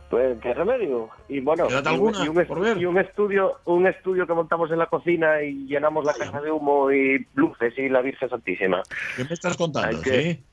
Pues 0.09 0.37
qué 0.41 0.53
remedio. 0.53 1.09
Y 1.29 1.39
bueno, 1.39 1.67
¿Quédate 1.67 1.89
y 1.89 1.91
un, 1.93 1.95
alguna 1.95 2.25
y 2.25 2.27
un 2.27 2.39
est- 2.39 2.47
por 2.47 2.59
ver? 2.59 2.77
y 2.77 2.85
un 2.85 2.97
estudio, 2.97 3.53
un 3.65 3.87
estudio 3.87 4.27
que 4.27 4.33
montamos 4.33 4.69
en 4.71 4.79
la 4.79 4.87
cocina 4.87 5.41
y 5.43 5.65
llenamos 5.65 6.03
la 6.05 6.13
casa 6.13 6.41
de 6.41 6.51
humo 6.51 6.91
y 6.91 7.25
luces 7.35 7.73
y 7.77 7.87
la 7.87 8.01
Virgen 8.01 8.29
Santísima. 8.29 8.83
¿Qué 9.15 9.23
me 9.23 9.33
estás 9.33 9.55
contando? 9.55 10.01
Que- 10.01 10.21
¿Sí? 10.33 10.43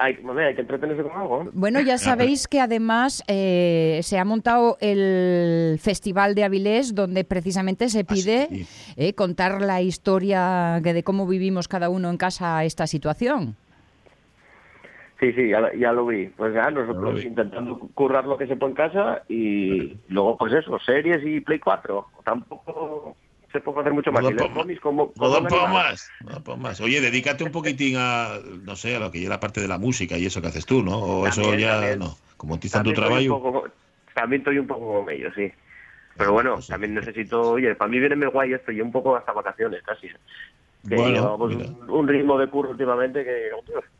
Hay, 0.00 0.18
hombre, 0.24 0.46
hay 0.46 0.54
que 0.54 0.62
entretenerse 0.62 1.02
con 1.02 1.12
algo. 1.12 1.44
¿no? 1.44 1.50
Bueno, 1.52 1.80
ya 1.80 1.98
sabéis 1.98 2.48
que 2.48 2.60
además 2.60 3.22
eh, 3.28 4.00
se 4.02 4.18
ha 4.18 4.24
montado 4.24 4.78
el 4.80 5.78
Festival 5.78 6.34
de 6.34 6.44
Avilés, 6.44 6.94
donde 6.94 7.24
precisamente 7.24 7.88
se 7.88 8.04
pide 8.04 8.48
sí. 8.48 8.94
eh, 8.96 9.12
contar 9.14 9.60
la 9.60 9.82
historia 9.82 10.80
que 10.82 10.94
de 10.94 11.02
cómo 11.02 11.26
vivimos 11.26 11.68
cada 11.68 11.90
uno 11.90 12.08
en 12.10 12.16
casa 12.16 12.64
esta 12.64 12.86
situación. 12.86 13.56
Sí, 15.20 15.34
sí, 15.34 15.50
ya, 15.50 15.70
ya 15.78 15.92
lo 15.92 16.06
vi. 16.06 16.28
Pues 16.28 16.54
ya 16.54 16.70
nosotros 16.70 17.16
vi. 17.16 17.26
intentando 17.26 17.78
currar 17.92 18.24
lo 18.24 18.38
que 18.38 18.46
se 18.46 18.56
puede 18.56 18.70
en 18.70 18.76
casa 18.76 19.22
y 19.28 19.98
luego 20.08 20.38
pues 20.38 20.54
eso, 20.54 20.78
series 20.78 21.22
y 21.24 21.40
Play 21.40 21.58
4. 21.58 22.06
Tampoco 22.24 23.16
se 23.52 23.60
puede 23.60 23.80
hacer 23.80 23.92
mucho 23.92 24.12
más. 24.12 24.22
No 24.22 24.30
da 24.30 24.48
como, 24.80 25.08
da 25.14 25.66
más, 26.56 26.80
no. 26.80 26.84
Oye, 26.84 27.00
dedícate 27.00 27.44
un 27.44 27.52
poquitín 27.52 27.96
a, 27.98 28.38
no 28.62 28.76
sé, 28.76 28.96
a 28.96 29.00
lo 29.00 29.10
que 29.10 29.22
es 29.22 29.28
la 29.28 29.40
parte 29.40 29.60
de 29.60 29.68
la 29.68 29.78
música 29.78 30.16
y 30.16 30.26
eso 30.26 30.40
que 30.40 30.48
haces 30.48 30.66
tú, 30.66 30.82
¿no? 30.82 30.98
O 30.98 31.26
eso 31.26 31.54
ya 31.54 31.72
también. 31.72 31.98
no. 31.98 32.16
Como 32.36 32.58
te 32.58 32.70
tu 32.70 32.92
trabajo. 32.92 33.40
poco, 33.40 33.68
también 34.14 34.40
estoy 34.40 34.58
un 34.58 34.66
poco 34.66 35.04
con 35.04 35.12
ellos, 35.12 35.32
sí. 35.34 35.52
Pero 36.16 36.32
bueno, 36.32 36.54
Pues 36.54 36.66
también 36.66 36.94
necesito, 36.94 37.52
oye, 37.52 37.74
para 37.74 37.90
mí 37.90 37.98
viene 37.98 38.16
muy 38.16 38.26
guay 38.26 38.52
esto 38.52 38.72
y 38.72 38.80
un 38.80 38.92
poco 38.92 39.16
hasta 39.16 39.32
vacaciones 39.32 39.82
casi. 39.82 40.08
Que 40.88 40.96
Bueno, 40.96 41.14
llevamos 41.14 41.54
mira. 41.54 41.68
un, 41.68 41.90
un 41.90 42.08
ritmo 42.08 42.38
de 42.38 42.48
curro 42.48 42.70
últimamente 42.70 43.22
que 43.22 43.50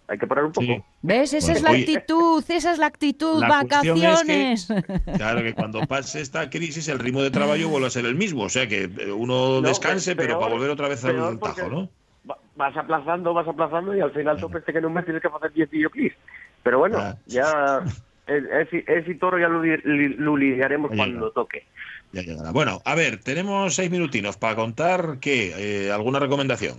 hay 0.09 0.19
que 0.19 0.27
parar 0.27 0.45
un 0.47 0.53
poco. 0.53 0.67
Sí. 0.67 0.83
¿Ves? 1.03 1.35
Esa 1.35 1.47
Bueno, 1.53 1.57
es 1.59 1.63
la 1.63 1.71
oye, 1.73 1.81
actitud, 1.83 2.45
esa 2.49 2.73
es 2.73 2.79
la 2.79 2.87
actitud, 2.87 3.41
la 3.41 3.49
cuestión 3.61 3.97
es 3.99 4.03
vacaciones. 4.03 4.69
Claro 5.17 5.43
que 5.43 5.55
cuando 5.55 5.81
pase 5.87 6.21
esta 6.23 6.49
crisis 6.49 6.89
el 6.89 6.99
ritmo 6.99 7.21
de 7.23 7.31
trabajo 7.31 7.69
vuelve 7.69 7.87
a 7.87 7.91
ser 7.91 8.07
el 8.07 8.15
mismo. 8.15 8.45
O 8.45 8.49
sea 8.49 8.67
que 8.67 8.85
eh, 8.85 9.13
uno 9.13 9.61
No, 9.61 9.69
descanse, 9.69 10.17
pe- 10.17 10.23
pero 10.25 10.41
para 10.41 10.53
volver 10.55 10.71
otra 10.71 10.89
vez 10.89 11.05
al 11.05 11.39
tajo, 11.39 11.69
¿no? 11.69 11.89
va- 12.29 12.39
Vas 12.57 12.77
aplazando, 12.77 13.35
vas 13.35 13.47
aplazando 13.47 13.95
y 13.95 14.01
al 14.01 14.13
final 14.13 14.39
tú 14.41 14.49
pensé 14.51 14.73
que 14.73 14.79
en 14.79 14.87
un 14.87 14.95
mes 14.95 15.05
tienes 15.05 15.21
que 15.23 15.29
hacer 15.29 15.53
10 15.53 15.71
videoclips. 15.71 16.17
Pero 16.63 16.79
bueno, 16.79 16.99
ya 17.27 17.83
es, 18.31 18.73
es- 18.73 18.89
es 18.89 19.09
y 19.09 19.15
toro 19.17 19.39
ya 19.39 19.49
lo, 19.49 19.63
li- 19.63 19.77
li- 19.85 20.15
lo 20.17 20.37
lidiaremos 20.37 20.91
cuando 20.97 21.31
toque. 21.33 21.67
Ya 22.13 22.23
llegará. 22.23 22.51
Bueno, 22.53 22.79
a 22.85 22.95
ver, 22.95 23.19
tenemos 23.19 23.75
seis 23.75 23.91
minutinos 23.91 24.37
para 24.37 24.57
contar 24.57 25.19
qué, 25.21 25.87
eh, 25.87 25.93
alguna 25.93 26.19
recomendación. 26.19 26.77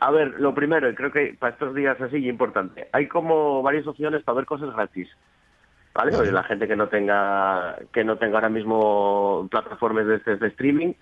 A 0.00 0.10
ver, 0.12 0.34
lo 0.38 0.54
primero, 0.54 0.88
y 0.88 0.94
creo 0.94 1.10
que 1.10 1.34
para 1.38 1.52
estos 1.54 1.74
días 1.74 2.00
así 2.00 2.18
importante, 2.28 2.88
hay 2.92 3.08
como 3.08 3.62
varias 3.62 3.86
opciones 3.86 4.22
para 4.22 4.36
ver 4.36 4.46
cosas 4.46 4.72
gratis. 4.74 5.08
¿Vale? 5.94 6.16
Oye, 6.16 6.30
La 6.30 6.44
gente 6.44 6.68
que 6.68 6.76
no 6.76 6.86
tenga 6.88 7.76
que 7.92 8.04
no 8.04 8.16
tenga 8.18 8.36
ahora 8.36 8.48
mismo 8.48 9.48
plataformas 9.50 10.06
de, 10.06 10.18
de 10.36 10.46
streaming, 10.48 10.92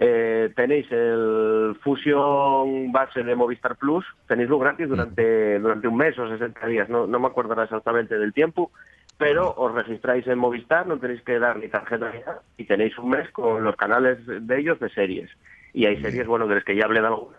eh, 0.00 0.50
tenéis 0.56 0.86
el 0.90 1.76
Fusion 1.82 2.90
base 2.90 3.22
de 3.22 3.34
Movistar 3.36 3.76
Plus, 3.76 4.06
tenéislo 4.26 4.58
gratis 4.58 4.88
durante 4.88 5.58
durante 5.58 5.88
un 5.88 5.96
mes 5.98 6.18
o 6.18 6.26
60 6.26 6.66
días, 6.68 6.88
no, 6.88 7.06
no 7.06 7.20
me 7.20 7.26
acuerdo 7.26 7.60
exactamente 7.62 8.16
del 8.18 8.32
tiempo, 8.32 8.70
pero 9.18 9.54
os 9.56 9.72
registráis 9.72 10.26
en 10.26 10.38
Movistar, 10.38 10.86
no 10.86 10.98
tenéis 10.98 11.22
que 11.22 11.38
dar 11.38 11.56
ni 11.56 11.68
tarjeta 11.68 12.12
ni 12.12 12.20
nada, 12.20 12.42
y 12.56 12.64
tenéis 12.64 12.96
un 12.98 13.10
mes 13.10 13.30
con 13.30 13.64
los 13.64 13.76
canales 13.76 14.18
de 14.26 14.58
ellos 14.58 14.78
de 14.78 14.90
series. 14.90 15.30
Y 15.72 15.86
hay 15.86 16.00
series, 16.00 16.26
bueno, 16.26 16.46
de 16.46 16.56
las 16.56 16.64
que 16.64 16.76
ya 16.76 16.84
hablé 16.84 17.00
de 17.00 17.06
alguna 17.06 17.36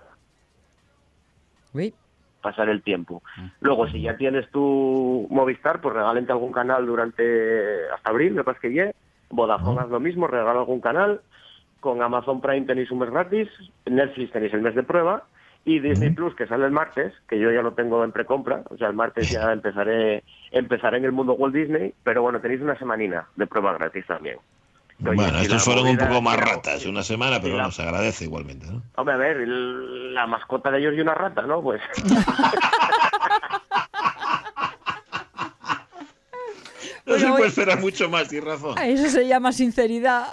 Uy, 1.73 1.93
pasar 2.41 2.69
el 2.69 2.81
tiempo. 2.81 3.21
Luego, 3.61 3.87
si 3.87 4.01
ya 4.01 4.17
tienes 4.17 4.49
tu 4.49 5.27
Movistar, 5.29 5.81
pues 5.81 5.95
regálente 5.95 6.31
algún 6.31 6.51
canal 6.51 6.85
durante 6.85 7.89
hasta 7.93 8.09
abril, 8.09 8.33
me 8.33 8.43
parece 8.43 8.69
que 8.69 8.73
ya. 8.73 8.91
Vodafone 9.29 9.81
haz 9.81 9.89
lo 9.89 9.99
mismo, 9.99 10.27
regala 10.27 10.59
algún 10.59 10.79
canal. 10.79 11.21
Con 11.79 12.01
Amazon 12.01 12.41
Prime 12.41 12.65
tenéis 12.65 12.89
un 12.89 12.99
mes 12.99 13.09
gratis, 13.11 13.49
Netflix 13.85 14.31
tenéis 14.31 14.53
el 14.53 14.61
mes 14.61 14.73
de 14.73 14.83
prueba 14.83 15.25
y 15.67 15.79
Disney 15.81 16.11
Plus 16.11 16.33
que 16.33 16.47
sale 16.47 16.65
el 16.65 16.71
martes, 16.71 17.13
que 17.27 17.37
yo 17.37 17.51
ya 17.51 17.61
lo 17.61 17.73
tengo 17.73 18.03
en 18.05 18.13
precompra, 18.13 18.63
o 18.69 18.77
sea, 18.77 18.87
el 18.87 18.93
martes 18.95 19.29
ya 19.29 19.51
empezaré 19.53 20.23
empezaré 20.51 20.97
en 20.97 21.03
el 21.05 21.11
mundo 21.11 21.33
Walt 21.33 21.53
Disney, 21.53 21.93
pero 22.03 22.21
bueno, 22.21 22.39
tenéis 22.39 22.61
una 22.61 22.77
semanina 22.79 23.27
de 23.35 23.45
prueba 23.47 23.73
gratis 23.73 24.05
también. 24.07 24.37
Bueno, 24.99 25.23
si 25.37 25.43
estos 25.43 25.49
la 25.49 25.59
fueron 25.59 25.87
un 25.89 25.97
poco 25.97 26.21
más 26.21 26.37
la- 26.37 26.43
ratas, 26.45 26.85
una 26.85 27.03
semana, 27.03 27.39
pero 27.41 27.49
la- 27.57 27.63
bueno, 27.63 27.71
se 27.71 27.83
agradece 27.83 28.23
igualmente. 28.23 28.65
¿no? 28.65 28.81
Hombre, 28.95 29.13
a 29.13 29.17
ver, 29.17 29.37
el- 29.37 30.13
la 30.15 30.25
mascota 30.25 30.71
de 30.71 30.79
ellos 30.79 30.93
y 30.95 31.01
una 31.01 31.13
rata, 31.13 31.41
¿no? 31.43 31.61
Pues 31.61 31.81
No 37.05 37.13
Bueno, 37.13 37.19
se 37.27 37.31
puede 37.33 37.47
esperar 37.47 37.79
mucho 37.79 38.09
más, 38.09 38.27
tienes 38.27 38.49
razón. 38.49 38.77
eso 38.79 39.07
se 39.09 39.27
llama 39.27 39.51
sinceridad. 39.53 40.27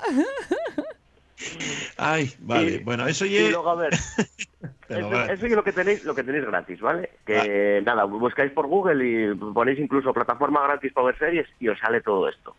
Ay, 1.97 2.33
vale, 2.41 2.71
Y- 2.73 2.79
bueno, 2.79 3.07
eso 3.07 3.27
y 3.27 3.35
ya... 3.35 3.51
luego, 3.51 3.71
a 3.71 3.75
ver, 3.77 3.93
Eso, 4.89 5.25
eso 5.25 5.47
es 5.47 5.53
lo 5.53 5.65
que 5.65 5.73
tenéis, 5.73 6.05
lo 6.05 6.15
que 6.15 6.25
tenéis 6.25 6.45
gratis, 6.47 6.81
¿vale? 6.81 7.11
Que 7.25 7.83
nada, 7.85 8.05
buscáis 8.05 8.53
por 8.53 8.67
Google 8.67 9.07
y 9.07 9.35
ponéis 9.35 9.79
incluso 9.79 10.13
plataforma 10.13 10.63
gratis 10.63 10.93
para 10.93 11.07
ver 11.07 11.19
series 11.19 11.49
y 11.61 11.69
os 11.69 11.79
sale 11.79 12.01
todo 12.01 12.29
esto. 12.29 12.55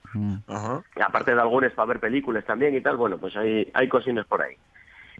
Ajá. 0.48 0.84
Y 0.96 1.01
aparte 1.01 1.36
de 1.36 1.41
algunos 1.41 1.72
para 1.74 1.88
ver 1.88 2.00
películas 2.00 2.46
también 2.46 2.75
y 2.75 2.82
tal, 2.82 2.98
bueno, 2.98 3.17
pues 3.17 3.36
hay, 3.36 3.70
hay 3.74 3.88
cosines 3.88 4.25
por 4.25 4.41
ahí. 4.41 4.55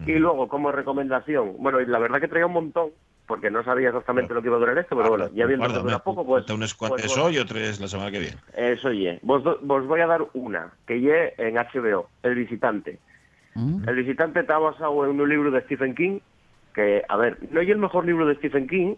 Y 0.06 0.14
luego, 0.14 0.48
como 0.48 0.72
recomendación, 0.72 1.56
bueno, 1.60 1.80
y 1.80 1.86
la 1.86 2.00
verdad 2.00 2.20
que 2.20 2.28
traía 2.28 2.48
un 2.48 2.54
montón, 2.54 2.90
porque 3.28 3.50
no 3.50 3.64
sabía 3.64 3.90
exactamente 3.90 4.34
lo 4.34 4.42
que 4.42 4.50
iba 4.50 4.58
a 4.58 4.60
durar 4.60 4.78
esto, 4.78 4.96
pero 4.96 5.10
bueno, 5.10 5.30
ya 5.34 5.46
viendo 5.46 5.68
que 5.68 5.80
dura 5.80 6.00
poco, 6.00 6.26
pues... 6.26 6.44
cuenta 6.44 6.54
unos 6.54 6.76
pues 6.76 6.90
cuantos 6.90 7.16
bueno, 7.16 7.30
hoy 7.30 7.38
o 7.38 7.46
tres 7.46 7.80
la 7.80 7.88
semana 7.88 8.12
que 8.12 8.20
viene. 8.20 8.38
Eso 8.56 8.92
ye. 8.92 9.20
Vos, 9.22 9.44
vos 9.62 9.88
voy 9.88 10.02
a 10.02 10.08
dar 10.08 10.26
una, 10.34 10.74
que 10.86 11.00
ye 11.00 11.34
en 11.38 11.56
HBO, 11.56 12.10
El 12.24 12.36
Visitante. 12.36 13.00
Mm. 13.56 13.88
El 13.88 13.96
visitante 13.96 14.42
está 14.42 14.58
basado 14.58 15.06
en 15.06 15.20
un 15.20 15.30
libro 15.30 15.50
de 15.50 15.62
Stephen 15.62 15.96
King, 15.96 16.20
que, 16.76 17.04
a 17.08 17.18
ver, 17.18 17.38
no 17.52 17.62
es 17.62 17.70
el 17.70 17.78
mejor 17.78 18.06
libro 18.06 18.28
de 18.28 18.36
Stephen 18.36 18.68
King, 18.68 18.96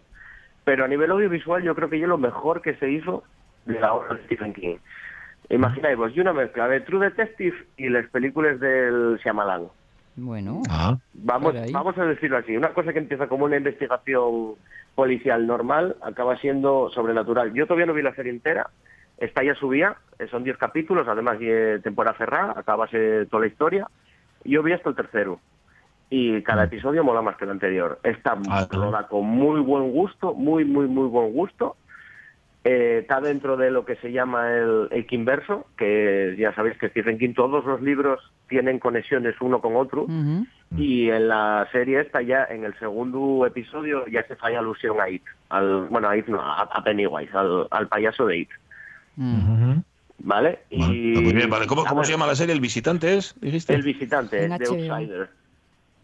pero 0.64 0.84
a 0.84 0.88
nivel 0.88 1.10
audiovisual 1.10 1.62
yo 1.62 1.74
creo 1.74 1.88
que 1.88 2.02
es 2.02 2.08
lo 2.08 2.18
mejor 2.18 2.60
que 2.60 2.74
se 2.74 2.90
hizo 2.90 3.22
de 3.64 3.80
la 3.80 3.94
obra 3.94 4.14
de 4.16 4.24
Stephen 4.24 4.52
King. 4.52 4.76
Imagináis, 5.48 5.96
vos, 5.96 6.12
y 6.14 6.20
una 6.20 6.34
mezcla 6.34 6.68
de 6.68 6.80
True 6.80 7.06
Detective 7.06 7.56
y 7.78 7.88
las 7.88 8.06
películas 8.10 8.60
del 8.60 9.18
Shyamalan. 9.24 9.68
Bueno, 10.16 10.62
Ah, 10.68 10.98
Vamos, 11.14 11.54
vamos 11.72 11.96
a 11.96 12.04
decirlo 12.04 12.38
así, 12.38 12.56
una 12.56 12.74
cosa 12.74 12.92
que 12.92 12.98
empieza 12.98 13.28
como 13.28 13.44
una 13.44 13.56
investigación 13.56 14.56
policial 14.94 15.46
normal 15.46 15.96
acaba 16.02 16.36
siendo 16.38 16.90
sobrenatural. 16.90 17.54
Yo 17.54 17.66
todavía 17.66 17.86
no 17.86 17.94
vi 17.94 18.02
la 18.02 18.14
serie 18.16 18.32
entera, 18.32 18.68
está 19.16 19.44
ya 19.44 19.54
subida, 19.54 19.96
eh, 20.18 20.26
son 20.28 20.42
10 20.42 20.56
capítulos, 20.58 21.06
además 21.06 21.38
de 21.38 21.78
temporada 21.84 22.18
cerrada, 22.18 22.54
acabase 22.56 23.26
toda 23.26 23.42
la 23.42 23.46
historia. 23.46 23.86
Yo 24.44 24.62
vi 24.64 24.72
hasta 24.72 24.90
el 24.90 24.96
tercero 24.96 25.40
y 26.10 26.42
cada 26.42 26.64
episodio 26.64 27.04
mola 27.04 27.22
más 27.22 27.36
que 27.36 27.44
el 27.44 27.50
anterior. 27.50 27.98
Está 28.02 28.34
Mm. 28.36 28.42
Ah, 28.50 28.66
rodada 28.70 29.08
con 29.08 29.26
muy 29.26 29.60
buen 29.60 29.90
gusto, 29.90 30.34
muy, 30.34 30.64
muy, 30.64 30.86
muy 30.86 31.08
buen 31.08 31.32
gusto. 31.32 31.76
Eh, 32.64 32.98
está 33.02 33.20
dentro 33.20 33.56
de 33.56 33.70
lo 33.70 33.84
que 33.84 33.96
se 33.96 34.12
llama 34.12 34.50
el, 34.50 34.88
el 34.90 35.06
Kinverso, 35.06 35.66
que 35.76 36.34
ya 36.38 36.54
sabéis 36.54 36.76
que 36.76 36.88
Stephen 36.90 37.18
King, 37.18 37.32
todos 37.34 37.64
los 37.64 37.80
libros 37.80 38.20
tienen 38.48 38.78
conexiones 38.78 39.36
uno 39.40 39.60
con 39.60 39.76
otro. 39.76 40.06
Y 40.76 41.08
en 41.08 41.28
la 41.28 41.66
serie 41.72 42.00
esta 42.00 42.20
ya, 42.20 42.44
en 42.50 42.64
el 42.64 42.78
segundo 42.78 43.46
episodio, 43.46 44.06
ya 44.08 44.26
se 44.26 44.36
falla 44.36 44.58
alusión 44.58 45.00
a 45.00 45.08
It. 45.08 45.22
Al, 45.48 45.86
bueno, 45.88 46.08
a 46.08 46.16
It 46.16 46.26
no, 46.26 46.40
a, 46.40 46.62
a 46.62 46.84
Pennywise, 46.84 47.34
al, 47.34 47.66
al 47.70 47.88
payaso 47.88 48.26
de 48.26 48.38
It. 48.38 48.50
Mm. 49.16 49.78
¿Vale? 50.18 50.58
bueno, 50.70 50.92
y, 50.92 51.08
está 51.12 51.20
muy 51.22 51.32
bien, 51.32 51.48
vale. 51.48 51.66
¿Cómo, 51.66 51.84
cómo 51.84 52.04
se 52.04 52.12
llama 52.12 52.26
la 52.26 52.34
serie? 52.34 52.54
¿El 52.54 52.60
visitante 52.60 53.16
es? 53.16 53.34
¿Dijiste? 53.40 53.74
El 53.74 53.82
visitante, 53.82 54.48
HBO. 54.48 54.92
Outsider. 54.94 55.30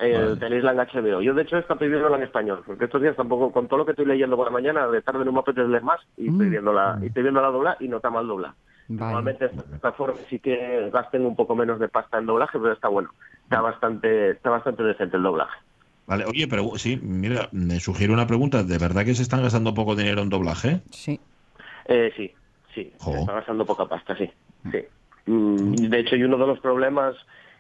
Eh, 0.01 0.13
Vale. 0.19 0.37
Tenéis 0.37 0.65
la 0.65 0.73
en 0.73 0.79
HBO. 0.79 1.21
Yo, 1.23 1.35
de 1.35 1.43
hecho, 1.43 1.57
esta 1.57 1.75
estoy 1.75 1.89
viéndola 1.89 2.17
en 2.17 2.25
español, 2.25 2.63
porque 2.67 2.87
estos 2.87 3.01
días 3.01 3.15
tampoco, 3.17 3.53
con 3.53 3.69
todo 3.69 3.79
lo 3.79 3.85
que 3.85 3.93
estoy 3.93 4.07
leyendo 4.07 4.37
por 4.37 4.47
la 4.47 4.53
mañana, 4.53 4.89
de 4.89 5.03
tarde 5.03 5.25
no 5.25 5.33
me 5.33 5.39
apetece 5.39 5.69
leer 5.69 5.83
más, 5.85 6.01
y 6.17 6.29
estoy 6.29 6.47
Mm. 6.47 6.51
viéndola, 6.51 6.99
y 7.01 7.07
estoy 7.07 7.23
viéndola 7.23 7.49
doblar 7.49 7.77
y 7.81 7.89
no 7.89 7.99
está 7.99 8.11
mal 8.11 8.27
doblar. 8.27 8.53
Vale. 8.89 9.13
Normalmente 9.15 9.47
estas 9.47 9.65
plataformas 9.65 10.19
sí 10.29 10.41
que 10.41 10.91
gasten 10.93 11.25
un 11.25 11.37
poco 11.37 11.55
menos 11.55 11.79
de 11.79 11.89
pasta 11.89 12.19
en 12.19 12.27
doblaje, 12.27 12.59
pero 12.59 12.73
está 12.73 12.89
bueno. 12.89 13.11
Está 13.45 13.61
bastante, 13.61 14.31
está 14.31 14.51
bastante 14.51 14.83
decente 14.83 15.17
el 15.17 15.23
doblaje. 15.23 15.57
Vale, 16.07 16.25
oye, 16.27 16.47
pero 16.49 16.65
sí, 16.77 16.99
mira, 17.03 17.49
me 17.53 17.81
sugiere 17.81 18.13
una 18.13 18.27
pregunta. 18.27 18.63
¿De 18.63 18.77
verdad 18.77 19.05
que 19.07 19.15
se 19.15 19.23
están 19.23 19.43
gastando 19.43 19.73
poco 19.73 19.95
dinero 19.97 20.21
en 20.23 20.29
doblaje? 20.29 20.83
Sí. 20.91 21.19
Eh, 21.87 22.13
sí, 22.17 22.31
sí, 22.75 22.93
Jo. 22.99 23.13
se 23.13 23.19
está 23.21 23.33
gastando 23.35 23.65
poca 23.65 23.87
pasta, 23.87 24.15
sí. 24.17 24.31
sí. 24.71 24.79
Mm, 25.27 25.73
De 25.89 26.01
hecho, 26.01 26.17
y 26.17 26.25
uno 26.25 26.37
de 26.37 26.47
los 26.47 26.61
problemas 26.61 27.15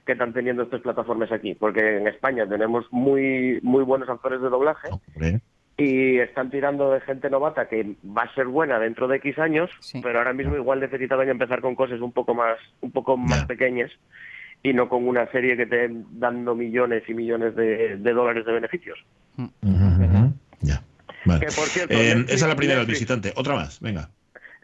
que 0.06 0.12
están 0.12 0.32
teniendo 0.32 0.62
estas 0.64 0.80
plataformas 0.82 1.32
aquí, 1.32 1.54
porque 1.54 1.96
en 1.98 2.06
España 2.06 2.46
tenemos 2.46 2.86
muy 2.90 3.58
muy 3.62 3.82
buenos 3.84 4.08
actores 4.08 4.40
de 4.42 4.48
doblaje 4.50 4.88
Hombre. 4.90 5.40
y 5.76 6.18
están 6.18 6.50
tirando 6.50 6.90
de 6.92 7.00
gente 7.00 7.30
novata 7.30 7.68
que 7.68 7.94
va 8.06 8.22
a 8.22 8.34
ser 8.34 8.46
buena 8.46 8.78
dentro 8.78 9.08
de 9.08 9.16
X 9.16 9.38
años, 9.38 9.70
Sí. 9.80 10.00
pero 10.02 10.18
ahora 10.18 10.32
mismo 10.32 10.56
igual 10.56 10.80
necesitaban 10.80 11.28
empezar 11.28 11.60
con 11.60 11.74
cosas 11.74 12.00
un 12.00 12.12
poco 12.12 12.34
más 12.34 12.58
un 12.80 12.90
poco 12.92 13.16
más 13.16 13.46
pequeñas 13.46 13.90
y 14.62 14.72
no 14.72 14.88
con 14.88 15.06
una 15.08 15.26
serie 15.30 15.56
que 15.56 15.62
esté 15.64 15.88
dando 16.12 16.54
millones 16.54 17.02
y 17.08 17.14
millones 17.14 17.54
de, 17.56 17.96
de 17.96 18.12
dólares 18.12 18.44
de 18.46 18.52
beneficios. 18.52 18.98
Ya. 20.60 20.82
Vale. 21.26 21.40
Que, 21.40 21.46
por 21.46 21.64
cierto, 21.68 21.94
Eh, 21.94 22.14
Netflix- 22.14 22.32
esa 22.32 22.44
es 22.46 22.48
la 22.48 22.56
primera, 22.56 22.80
el 22.80 22.86
Netflix- 22.86 23.00
visitante. 23.00 23.32
Otra 23.36 23.54
más, 23.54 23.80
venga. 23.80 24.10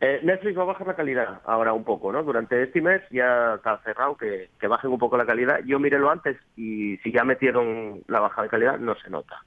Eh, 0.02 0.21
Netflix 0.23 0.57
va 0.57 0.62
a 0.62 0.66
bajar 0.66 0.87
la 0.87 0.97
calidad 0.97 1.42
ahora 1.45 1.75
un 1.75 1.85
poco, 1.85 2.11
¿no? 2.11 2.23
Durante 2.23 2.62
este 2.62 2.80
mes 2.80 3.02
ya 3.11 3.57
está 3.57 3.78
cerrado 3.85 4.16
que, 4.16 4.49
que 4.59 4.66
bajen 4.66 4.90
un 4.90 4.99
poco 4.99 5.19
la 5.19 5.26
calidad. 5.26 5.61
Yo 5.66 5.78
miré 5.78 5.99
lo 5.99 6.11
antes 6.11 6.38
y 6.57 6.97
si 6.99 7.12
ya 7.12 7.23
metieron 7.23 8.00
la 8.09 8.21
baja 8.21 8.42
de 8.42 8.49
calidad 8.49 8.78
no 8.78 8.95
se 8.95 9.11
nota. 9.11 9.45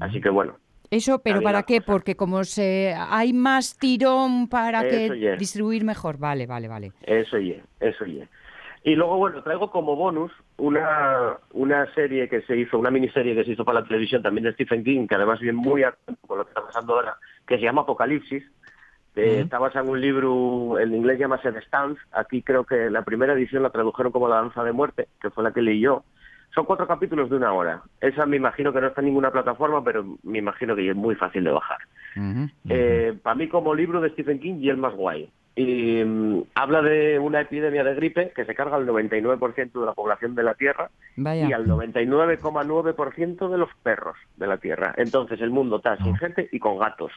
Así 0.00 0.20
que 0.20 0.30
bueno, 0.30 0.56
Eso, 0.90 1.20
pero 1.22 1.40
¿para 1.42 1.62
qué? 1.62 1.78
cosa. 1.78 1.92
Porque 1.92 2.16
como 2.16 2.42
se 2.42 2.92
hay 2.96 3.32
más 3.32 3.78
tirón 3.78 4.48
para 4.48 4.80
Eso 4.80 5.12
que 5.12 5.36
distribuir 5.38 5.84
mejor. 5.84 6.18
Vale, 6.18 6.46
vale, 6.46 6.66
vale. 6.66 6.92
eso 7.02 7.38
ye, 7.38 7.62
eso 7.78 8.04
ye. 8.04 8.26
Y 8.82 8.94
luego, 8.94 9.16
bueno, 9.18 9.42
traigo 9.42 9.70
como 9.70 9.96
bonus 9.96 10.32
una, 10.56 11.36
una 11.52 11.92
serie 11.94 12.28
que 12.28 12.42
se 12.42 12.56
hizo, 12.56 12.78
una 12.78 12.90
miniserie 12.90 13.34
que 13.34 13.44
se 13.44 13.52
hizo 13.52 13.64
para 13.64 13.80
la 13.80 13.86
televisión 13.86 14.22
también 14.22 14.44
de 14.44 14.52
Stephen 14.54 14.82
King, 14.82 15.06
que 15.06 15.14
además 15.14 15.40
viene 15.40 15.58
muy 15.58 15.82
a 15.82 15.94
con 16.26 16.38
lo 16.38 16.44
que 16.44 16.50
está 16.50 16.64
pasando 16.64 16.94
ahora, 16.94 17.16
que 17.46 17.56
se 17.56 17.62
llama 17.62 17.82
Apocalipsis. 17.82 18.44
Está 19.14 19.58
basada 19.58 19.84
en 19.84 19.90
un 19.90 20.00
libro, 20.00 20.78
en 20.78 20.94
inglés 20.94 21.18
llama 21.18 21.40
The 21.40 21.60
Stance. 21.62 22.00
Aquí 22.12 22.42
creo 22.42 22.64
que 22.64 22.88
la 22.88 23.02
primera 23.02 23.32
edición 23.32 23.62
la 23.62 23.70
tradujeron 23.70 24.12
como 24.12 24.28
La 24.28 24.36
Danza 24.36 24.62
de 24.62 24.72
Muerte, 24.72 25.08
que 25.20 25.30
fue 25.30 25.42
la 25.42 25.52
que 25.52 25.62
leí 25.62 25.80
yo. 25.80 26.04
Son 26.54 26.64
cuatro 26.64 26.86
capítulos 26.86 27.28
de 27.28 27.36
una 27.36 27.52
hora. 27.52 27.82
Esa 28.00 28.26
me 28.26 28.36
imagino 28.36 28.72
que 28.72 28.80
no 28.80 28.86
está 28.86 29.00
en 29.00 29.06
ninguna 29.06 29.30
plataforma, 29.30 29.82
pero 29.82 30.04
me 30.22 30.38
imagino 30.38 30.74
que 30.76 30.88
es 30.88 30.96
muy 30.96 31.14
fácil 31.14 31.44
de 31.44 31.50
bajar. 31.50 31.78
Ujú. 32.16 32.48
para 33.22 33.34
mí 33.34 33.48
como 33.48 33.74
libro 33.74 34.00
de 34.00 34.10
Stephen 34.10 34.40
King 34.40 34.56
y 34.60 34.70
el 34.70 34.76
más 34.76 34.94
guay. 34.94 35.30
Y 35.58 36.04
mm, 36.04 36.42
habla 36.54 36.82
de 36.82 37.18
una 37.18 37.40
epidemia 37.40 37.82
de 37.82 37.94
gripe 37.96 38.30
que 38.34 38.44
se 38.44 38.54
carga 38.54 38.76
al 38.76 38.86
99% 38.86 39.72
de 39.80 39.86
la 39.86 39.92
población 39.92 40.36
de 40.36 40.44
la 40.44 40.54
Tierra 40.54 40.88
Vaya. 41.16 41.48
y 41.48 41.52
al 41.52 41.66
99,9% 41.66 43.48
de 43.50 43.58
los 43.58 43.68
perros 43.82 44.16
de 44.36 44.46
la 44.46 44.58
Tierra. 44.58 44.94
Entonces 44.96 45.40
el 45.40 45.50
mundo 45.50 45.76
está 45.78 45.96
sin 45.96 46.16
gente 46.16 46.48
y 46.52 46.58
con 46.60 46.78
gatos. 46.78 47.10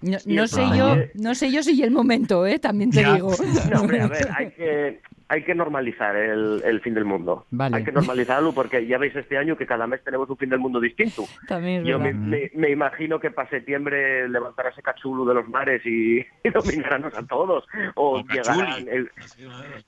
No, 0.00 0.46
sé 0.46 0.62
yo, 0.74 0.96
no 1.14 1.34
sé 1.34 1.52
yo 1.52 1.62
si 1.62 1.82
el 1.82 1.90
momento, 1.90 2.46
¿eh? 2.46 2.58
También 2.58 2.90
te 2.90 3.02
Ya. 3.02 3.14
digo. 3.14 3.32
No, 3.70 3.80
hombre, 3.82 4.00
a 4.00 4.06
ver, 4.08 4.28
hay 4.36 4.50
que... 4.50 5.00
hay 5.28 5.42
que 5.44 5.54
normalizar 5.54 6.14
el, 6.16 6.62
el 6.64 6.80
fin 6.80 6.94
del 6.94 7.04
mundo. 7.04 7.46
Vale. 7.50 7.76
Hay 7.76 7.84
que 7.84 7.92
normalizarlo 7.92 8.52
porque 8.52 8.86
ya 8.86 8.98
veis 8.98 9.16
este 9.16 9.38
año 9.38 9.56
que 9.56 9.66
cada 9.66 9.86
mes 9.86 10.02
tenemos 10.04 10.28
un 10.30 10.36
fin 10.36 10.50
del 10.50 10.58
mundo 10.58 10.80
distinto. 10.80 11.24
También 11.48 11.82
es 11.82 11.88
Yo 11.88 11.98
me, 11.98 12.12
verdad. 12.12 12.20
me- 12.20 12.50
me 12.54 12.70
imagino 12.70 13.18
que 13.20 13.30
para 13.30 13.48
septiembre 13.50 14.28
levantará 14.28 14.68
ese 14.70 14.82
cachulu 14.82 15.24
de 15.26 15.34
los 15.34 15.48
mares 15.48 15.80
y, 15.86 16.18
y 16.18 16.50
dominarnos 16.52 17.14
a 17.16 17.26
todos. 17.26 17.64
O, 17.94 18.18
O 18.18 18.24
llegarán 18.26 18.86
el, 18.88 19.10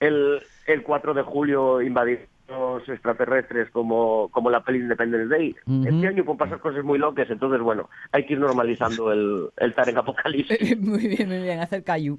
el, 0.00 0.40
el 0.66 0.82
4 0.82 1.14
de 1.14 1.22
julio 1.22 1.82
invadir 1.82 2.26
los 2.48 2.88
extraterrestres 2.88 3.68
como, 3.72 4.28
como 4.30 4.50
la 4.50 4.62
peli 4.62 4.78
Independence 4.78 5.26
Day. 5.34 5.54
Ujú. 5.66 5.82
Este 5.88 6.06
año 6.06 6.24
pueden 6.24 6.38
pasar 6.38 6.60
cosas 6.60 6.84
muy 6.84 6.96
locas, 6.96 7.28
entonces 7.28 7.60
bueno, 7.60 7.90
hay 8.12 8.24
que 8.24 8.34
ir 8.34 8.38
normalizando 8.38 9.12
el, 9.12 9.48
el 9.56 9.70
estar 9.70 9.88
en 9.88 9.98
apocalipsis. 9.98 10.78
muy 10.80 11.08
bien, 11.08 11.28
muy 11.28 11.42
bien, 11.42 11.58
hacer 11.58 11.82
cayu. 11.82 12.18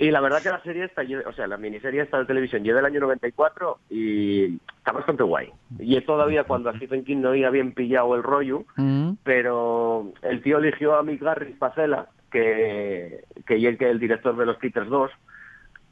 Y 0.00 0.10
la 0.10 0.20
verdad 0.20 0.42
que 0.42 0.48
la 0.48 0.62
serie 0.62 0.84
está, 0.84 1.02
o 1.26 1.32
sea, 1.34 1.46
la 1.46 1.58
miniserie 1.58 2.00
está 2.02 2.18
de 2.18 2.24
televisión 2.24 2.64
ya 2.64 2.74
del 2.74 2.86
año 2.86 3.00
94 3.00 3.78
y 3.90 4.56
está 4.78 4.92
bastante 4.92 5.22
guay. 5.24 5.50
Y 5.78 5.96
es 5.96 6.06
todavía 6.06 6.44
cuando 6.44 6.70
a 6.70 6.76
Stephen 6.76 7.04
King 7.04 7.18
no 7.18 7.28
había 7.28 7.50
bien 7.50 7.72
pillado 7.72 8.14
el 8.16 8.22
rollo, 8.22 8.64
Mm. 8.76 9.12
pero 9.22 10.12
el 10.22 10.42
tío 10.42 10.58
eligió 10.58 10.94
a 10.96 11.02
Mick 11.02 11.20
Garris 11.22 11.54
Pacela, 11.56 12.08
que, 12.32 13.24
que 13.46 13.58
y 13.58 13.66
el 13.66 13.76
que 13.76 13.86
es 13.86 13.90
el 13.90 14.00
director 14.00 14.36
de 14.36 14.46
los 14.46 14.56
Peters 14.56 14.88
2, 14.88 15.10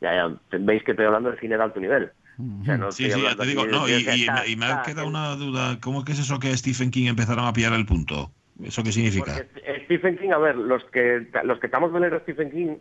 ya, 0.00 0.15
ya, 0.15 0.59
veis 0.59 0.83
que 0.85 0.93
estoy 0.93 1.07
hablando 1.07 1.31
de 1.31 1.38
cine 1.38 1.57
de 1.57 1.62
alto 1.62 1.79
nivel. 1.81 2.11
O 2.38 2.65
sea, 2.65 2.77
no 2.79 2.93
Sí, 2.93 3.11
sí, 3.11 3.21
ya 3.21 3.35
te 3.35 3.47
digo, 3.47 3.67
no, 3.67 3.88
y, 3.88 3.93
y 3.93 3.97
está- 4.23 4.47
y 4.47 4.57
me 4.57 4.67
ha 4.67 4.83
quedado 4.83 5.09
una 5.09 5.35
duda, 5.35 5.79
¿cómo 5.83 6.05
que 6.05 6.12
es 6.12 6.21
eso 6.21 6.38
que 6.38 6.57
Stephen 6.57 6.91
King 6.91 7.09
empezaron 7.09 7.45
a 7.45 7.53
pillar 7.53 7.73
el 7.75 7.85
punto? 7.85 8.31
¿Eso 8.62 8.83
qué 8.83 8.93
significa? 8.93 9.35
Porque 9.35 9.85
Stephen 9.85 10.17
King, 10.19 10.31
a 10.31 10.38
ver, 10.38 10.57
los 10.57 10.83
que 10.87 11.27
los 11.45 11.59
que 11.61 11.67
estamos 11.67 11.93
de 11.93 12.21
Stephen 12.21 12.50
King, 12.50 12.77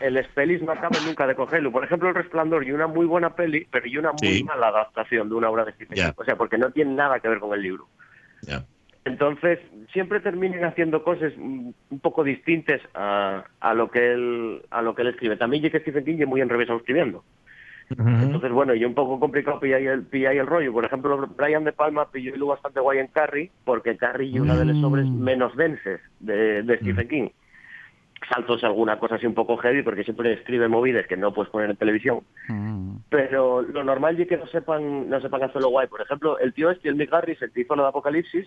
el 0.00 0.24
pelis 0.34 0.62
no 0.62 0.72
acaban 0.72 1.04
nunca 1.04 1.26
de 1.26 1.34
cogerlo. 1.34 1.70
Por 1.72 1.84
ejemplo, 1.84 2.08
El 2.08 2.14
Resplandor 2.14 2.64
y 2.66 2.72
una 2.72 2.86
muy 2.86 3.06
buena 3.06 3.34
peli, 3.34 3.66
pero 3.70 3.86
y 3.86 3.96
una 3.98 4.12
muy 4.12 4.28
Sí. 4.38 4.44
mala 4.44 4.68
adaptación 4.68 5.28
de 5.28 5.34
una 5.34 5.50
obra 5.50 5.64
de 5.64 5.72
Stephen. 5.72 5.96
King. 5.96 6.12
O 6.16 6.24
sea, 6.24 6.36
porque 6.36 6.58
no 6.58 6.70
tiene 6.70 6.94
nada 6.94 7.20
que 7.20 7.28
ver 7.28 7.38
con 7.38 7.52
el 7.54 7.62
libro. 7.62 7.86
Entonces, 9.04 9.58
siempre 9.92 10.20
terminan 10.20 10.64
haciendo 10.64 11.02
cosas 11.02 11.32
mm, 11.36 11.70
un 11.90 12.00
poco 12.00 12.22
distintas 12.22 12.80
a, 12.94 13.44
a 13.60 13.74
lo 13.74 13.90
que 13.90 14.12
él 14.12 14.62
a 14.70 14.80
lo 14.80 14.94
que 14.94 15.02
él 15.02 15.08
escribe. 15.08 15.36
También 15.36 15.68
que 15.68 15.80
Stephen 15.80 16.04
King 16.04 16.18
es 16.20 16.28
muy 16.28 16.40
enrevesado 16.40 16.78
escribiendo. 16.78 17.24
Entonces, 17.90 18.52
bueno, 18.52 18.74
y 18.74 18.84
un 18.86 18.94
poco 18.94 19.20
complicado 19.20 19.60
pillar 19.60 19.80
el, 19.82 20.04
pillar 20.04 20.34
el 20.34 20.46
rollo. 20.46 20.72
Por 20.72 20.84
ejemplo, 20.84 21.26
Brian 21.36 21.64
De 21.64 21.72
Palma 21.72 22.10
pilló 22.10 22.46
bastante 22.46 22.80
guay 22.80 23.00
en 23.00 23.08
Carrie, 23.08 23.50
porque 23.64 23.96
Carrie 23.98 24.32
es 24.34 24.40
una 24.40 24.56
de 24.56 24.64
las 24.64 24.76
Mm. 24.76 24.84
obras 24.84 25.06
menos 25.10 25.54
densas 25.56 26.00
de, 26.20 26.62
de 26.62 26.78
Stephen 26.78 27.08
King. 27.08 27.28
Saltos 28.28 28.62
alguna 28.64 28.98
cosa 28.98 29.16
así 29.16 29.26
un 29.26 29.34
poco 29.34 29.56
heavy, 29.56 29.82
porque 29.82 30.04
siempre 30.04 30.32
escribe 30.32 30.68
movidas 30.68 31.06
que 31.06 31.16
no 31.16 31.32
puedes 31.34 31.50
poner 31.50 31.70
en 31.70 31.76
televisión. 31.76 32.20
Mm. 32.48 32.96
Pero 33.08 33.62
lo 33.62 33.84
normal 33.84 34.18
es 34.20 34.28
que 34.28 34.36
no 34.36 34.46
sepan, 34.46 35.08
no 35.10 35.20
sepan 35.20 35.42
hacerlo 35.42 35.68
guay. 35.70 35.88
Por 35.88 36.00
ejemplo, 36.02 36.38
el 36.38 36.52
tío 36.54 36.70
este, 36.70 36.88
el 36.88 36.94
Mick 36.96 37.10
Garris, 37.10 37.40
el 37.42 37.52
que 37.52 37.62
hizo 37.62 37.74
lo 37.76 37.82
de 37.82 37.88
Apocalipsis, 37.88 38.46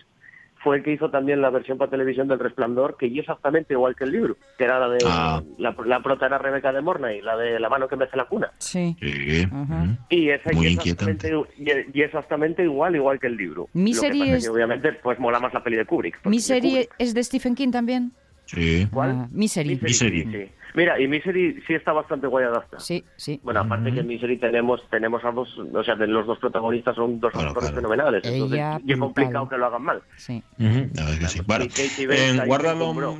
fue 0.64 0.78
el 0.78 0.82
que 0.82 0.92
hizo 0.92 1.10
también 1.10 1.42
la 1.42 1.50
versión 1.50 1.78
para 1.78 1.90
televisión 1.90 2.26
del 2.26 2.38
Resplandor, 2.40 2.96
que 2.96 3.06
es 3.06 3.16
exactamente 3.18 3.74
igual 3.74 3.94
que 3.94 4.04
el 4.04 4.10
libro, 4.10 4.36
que 4.58 4.64
era 4.64 4.80
la 4.80 4.88
de 4.88 4.98
Ah. 5.06 5.40
la, 5.58 5.76
la 5.84 6.02
prota 6.02 6.26
era 6.26 6.38
Rebeca 6.38 6.72
de 6.72 6.80
Mornay, 6.80 7.20
la 7.20 7.36
de 7.36 7.60
la 7.60 7.68
mano 7.68 7.86
que 7.86 7.94
mece 7.96 8.16
la 8.16 8.24
cuna. 8.24 8.50
Sí. 8.58 8.96
Sí. 8.98 9.44
Ajá. 9.44 9.62
ujú. 9.62 9.96
Y 10.08 10.30
es, 10.30 10.40
Muy 10.54 10.66
y 10.68 10.72
exactamente, 10.72 11.30
y- 11.58 11.98
y 11.98 12.02
exactamente 12.02 12.64
igual, 12.64 12.96
igual 12.96 13.20
que 13.20 13.26
el 13.28 13.36
libro. 13.36 13.68
Mi 13.74 13.92
Lo 13.92 14.00
que 14.00 14.06
serie 14.08 14.22
pasa 14.24 14.36
es 14.38 14.44
que 14.44 14.50
obviamente 14.50 14.92
pues 14.94 15.18
mola 15.20 15.38
más 15.38 15.52
la 15.54 15.62
peli 15.62 15.76
de 15.76 15.84
Kubrick. 15.84 16.18
¿Mi 16.24 16.38
de 16.38 16.42
serie 16.42 16.70
Kubrick. 16.86 16.94
es 16.98 17.14
de 17.14 17.22
Stephen 17.22 17.54
King 17.54 17.70
también? 17.70 18.12
Sí. 18.46 18.86
¿Cuál? 18.92 19.10
Ah, 19.10 19.28
Misery. 19.32 19.70
Misery, 19.82 19.88
Misery. 19.88 20.22
sí, 20.22 20.30
sí. 20.32 20.52
Mira, 20.74 21.00
y 21.00 21.08
Misery 21.08 21.62
sí 21.66 21.74
está 21.74 21.92
bastante 21.92 22.26
guay 22.26 22.44
adaptada. 22.44 22.80
Sí, 22.80 23.04
sí. 23.16 23.40
Bueno, 23.42 23.60
aparte 23.60 23.92
que 23.92 24.00
en 24.00 24.06
Misery 24.06 24.38
tenemos 24.38 24.80
tenemos 24.90 25.24
a 25.24 25.32
dos, 25.32 25.48
o 25.58 25.82
sea, 25.84 25.94
los 25.96 26.26
dos 26.26 26.38
protagonistas 26.38 26.94
son 26.96 27.18
dos 27.18 27.32
Claro, 27.32 27.48
actores 27.48 27.70
claro. 27.70 27.76
fenomenales, 27.76 28.24
entonces 28.24 28.58
Ella 28.58 28.80
y 28.84 28.92
es 28.92 28.98
complicado 28.98 29.48
que 29.48 29.56
lo 29.56 29.66
hagan 29.66 29.82
mal. 29.82 30.02
sí. 30.16 30.42
Es 30.58 31.18
que 31.18 31.28
sí. 31.28 31.42
Pues, 31.42 31.46
Bueno, 31.46 31.64
eh, 31.64 32.28
se 32.30 32.46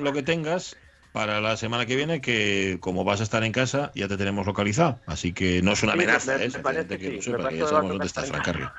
lo, 0.02 0.12
que 0.12 0.22
tengas 0.22 0.80
para 1.12 1.40
la 1.40 1.56
semana 1.56 1.86
que 1.86 1.96
viene, 1.96 2.20
que 2.20 2.76
como 2.80 3.02
vas 3.02 3.20
a 3.20 3.24
estar 3.24 3.42
en 3.42 3.52
casa, 3.52 3.90
ya 3.94 4.06
te 4.06 4.16
tenemos 4.18 4.46
localizado. 4.46 5.00
Así 5.06 5.32
que 5.32 5.62
no 5.62 5.72
es 5.72 5.82
una 5.82 5.92
Sí, 5.92 5.98
amenaza, 5.98 6.36
me- 6.36 6.44
¿eh? 6.44 6.48
me 6.48 6.58
parece 6.62 6.82
Simplemente 6.82 6.98
que 6.98 7.22
sí, 7.22 7.30
me 7.30 7.36
que 7.38 7.42
ya 7.44 7.48
que 7.50 7.66
sabemos 7.66 7.90
dónde 7.92 8.06
está 8.06 8.22
tocar 8.24 8.42
Frank 8.42 8.70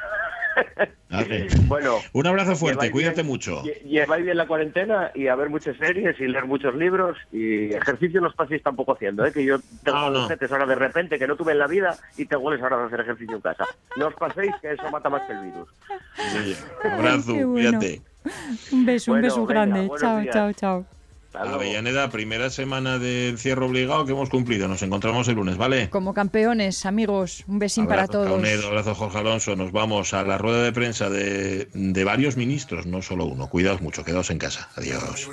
Bueno, 1.67 1.99
Un 2.13 2.27
abrazo 2.27 2.55
fuerte, 2.55 2.91
cuídate 2.91 3.15
bien- 3.21 3.27
mucho. 3.27 3.63
lle- 3.63 3.81
Lleváis 3.83 4.25
bien 4.25 4.37
la 4.37 4.45
cuarentena 4.47 5.11
y 5.15 5.27
a 5.27 5.35
ver 5.35 5.49
muchas 5.49 5.77
series 5.77 6.19
y 6.19 6.27
leer 6.27 6.45
muchos 6.45 6.75
libros 6.75 7.17
y 7.31 7.73
ejercicio 7.73 8.19
no 8.21 8.27
os 8.27 8.35
paséis 8.35 8.61
tampoco 8.61 8.93
haciendo, 8.93 9.25
¿eh? 9.25 9.31
que 9.31 9.43
yo 9.43 9.59
tengo 9.83 9.97
No, 9.97 10.09
no. 10.11 10.19
ahora 10.27 10.65
de 10.65 10.75
repente 10.75 11.17
que 11.17 11.27
no 11.27 11.35
tuve 11.35 11.53
en 11.53 11.59
la 11.59 11.67
vida 11.67 11.97
y 12.17 12.25
te 12.25 12.35
hueles 12.35 12.61
ahora 12.61 12.77
de 12.77 12.85
hacer 12.87 12.99
ejercicio 13.01 13.35
en 13.37 13.41
casa. 13.41 13.65
No 13.97 14.07
os 14.07 14.15
paséis 14.15 14.53
que 14.61 14.71
eso 14.73 14.89
mata 14.91 15.09
más 15.09 15.21
que 15.23 15.33
el 15.33 15.39
virus. 15.45 15.69
Sí, 16.17 16.55
abrazo, 16.83 17.33
bueno. 17.33 17.51
cuídate. 17.53 18.01
Un 18.71 18.85
beso, 18.85 19.13
un 19.13 19.21
beso 19.21 19.45
venga, 19.45 19.65
grande. 19.65 19.89
Chao, 19.99 20.19
días. 20.19 20.33
chao, 20.33 20.53
chao. 20.53 20.85
Hasta 21.27 21.43
luego. 21.43 21.55
Avellaneda, 21.59 22.09
primera 22.09 22.49
semana 22.49 22.99
de 22.99 23.29
encierro 23.29 23.67
obligado 23.67 24.05
que 24.05 24.13
hemos 24.13 24.29
cumplido. 24.29 24.67
Nos 24.67 24.81
encontramos 24.81 25.27
el 25.27 25.35
lunes, 25.35 25.57
¿vale? 25.57 25.89
Como 25.89 26.13
campeones, 26.13 26.85
amigos, 26.85 27.43
un 27.47 27.59
besín 27.59 27.87
para 27.87 28.07
todos. 28.07 28.27
Caunedo, 28.27 28.67
abrazo 28.67 28.95
Jorge 28.95 29.19
Alonso. 29.19 29.55
Nos 29.55 29.71
vamos 29.71 30.13
a 30.13 30.23
la 30.23 30.37
rueda 30.37 30.63
de 30.63 30.71
prensa 30.71 31.09
de, 31.09 31.67
de 31.73 32.03
varios 32.03 32.37
ministros, 32.37 32.85
no 32.85 33.01
solo 33.01 33.25
uno. 33.25 33.47
Cuidaos 33.49 33.81
mucho, 33.81 34.03
quedaos 34.03 34.29
en 34.29 34.39
casa. 34.39 34.69
Adiós. 34.75 35.27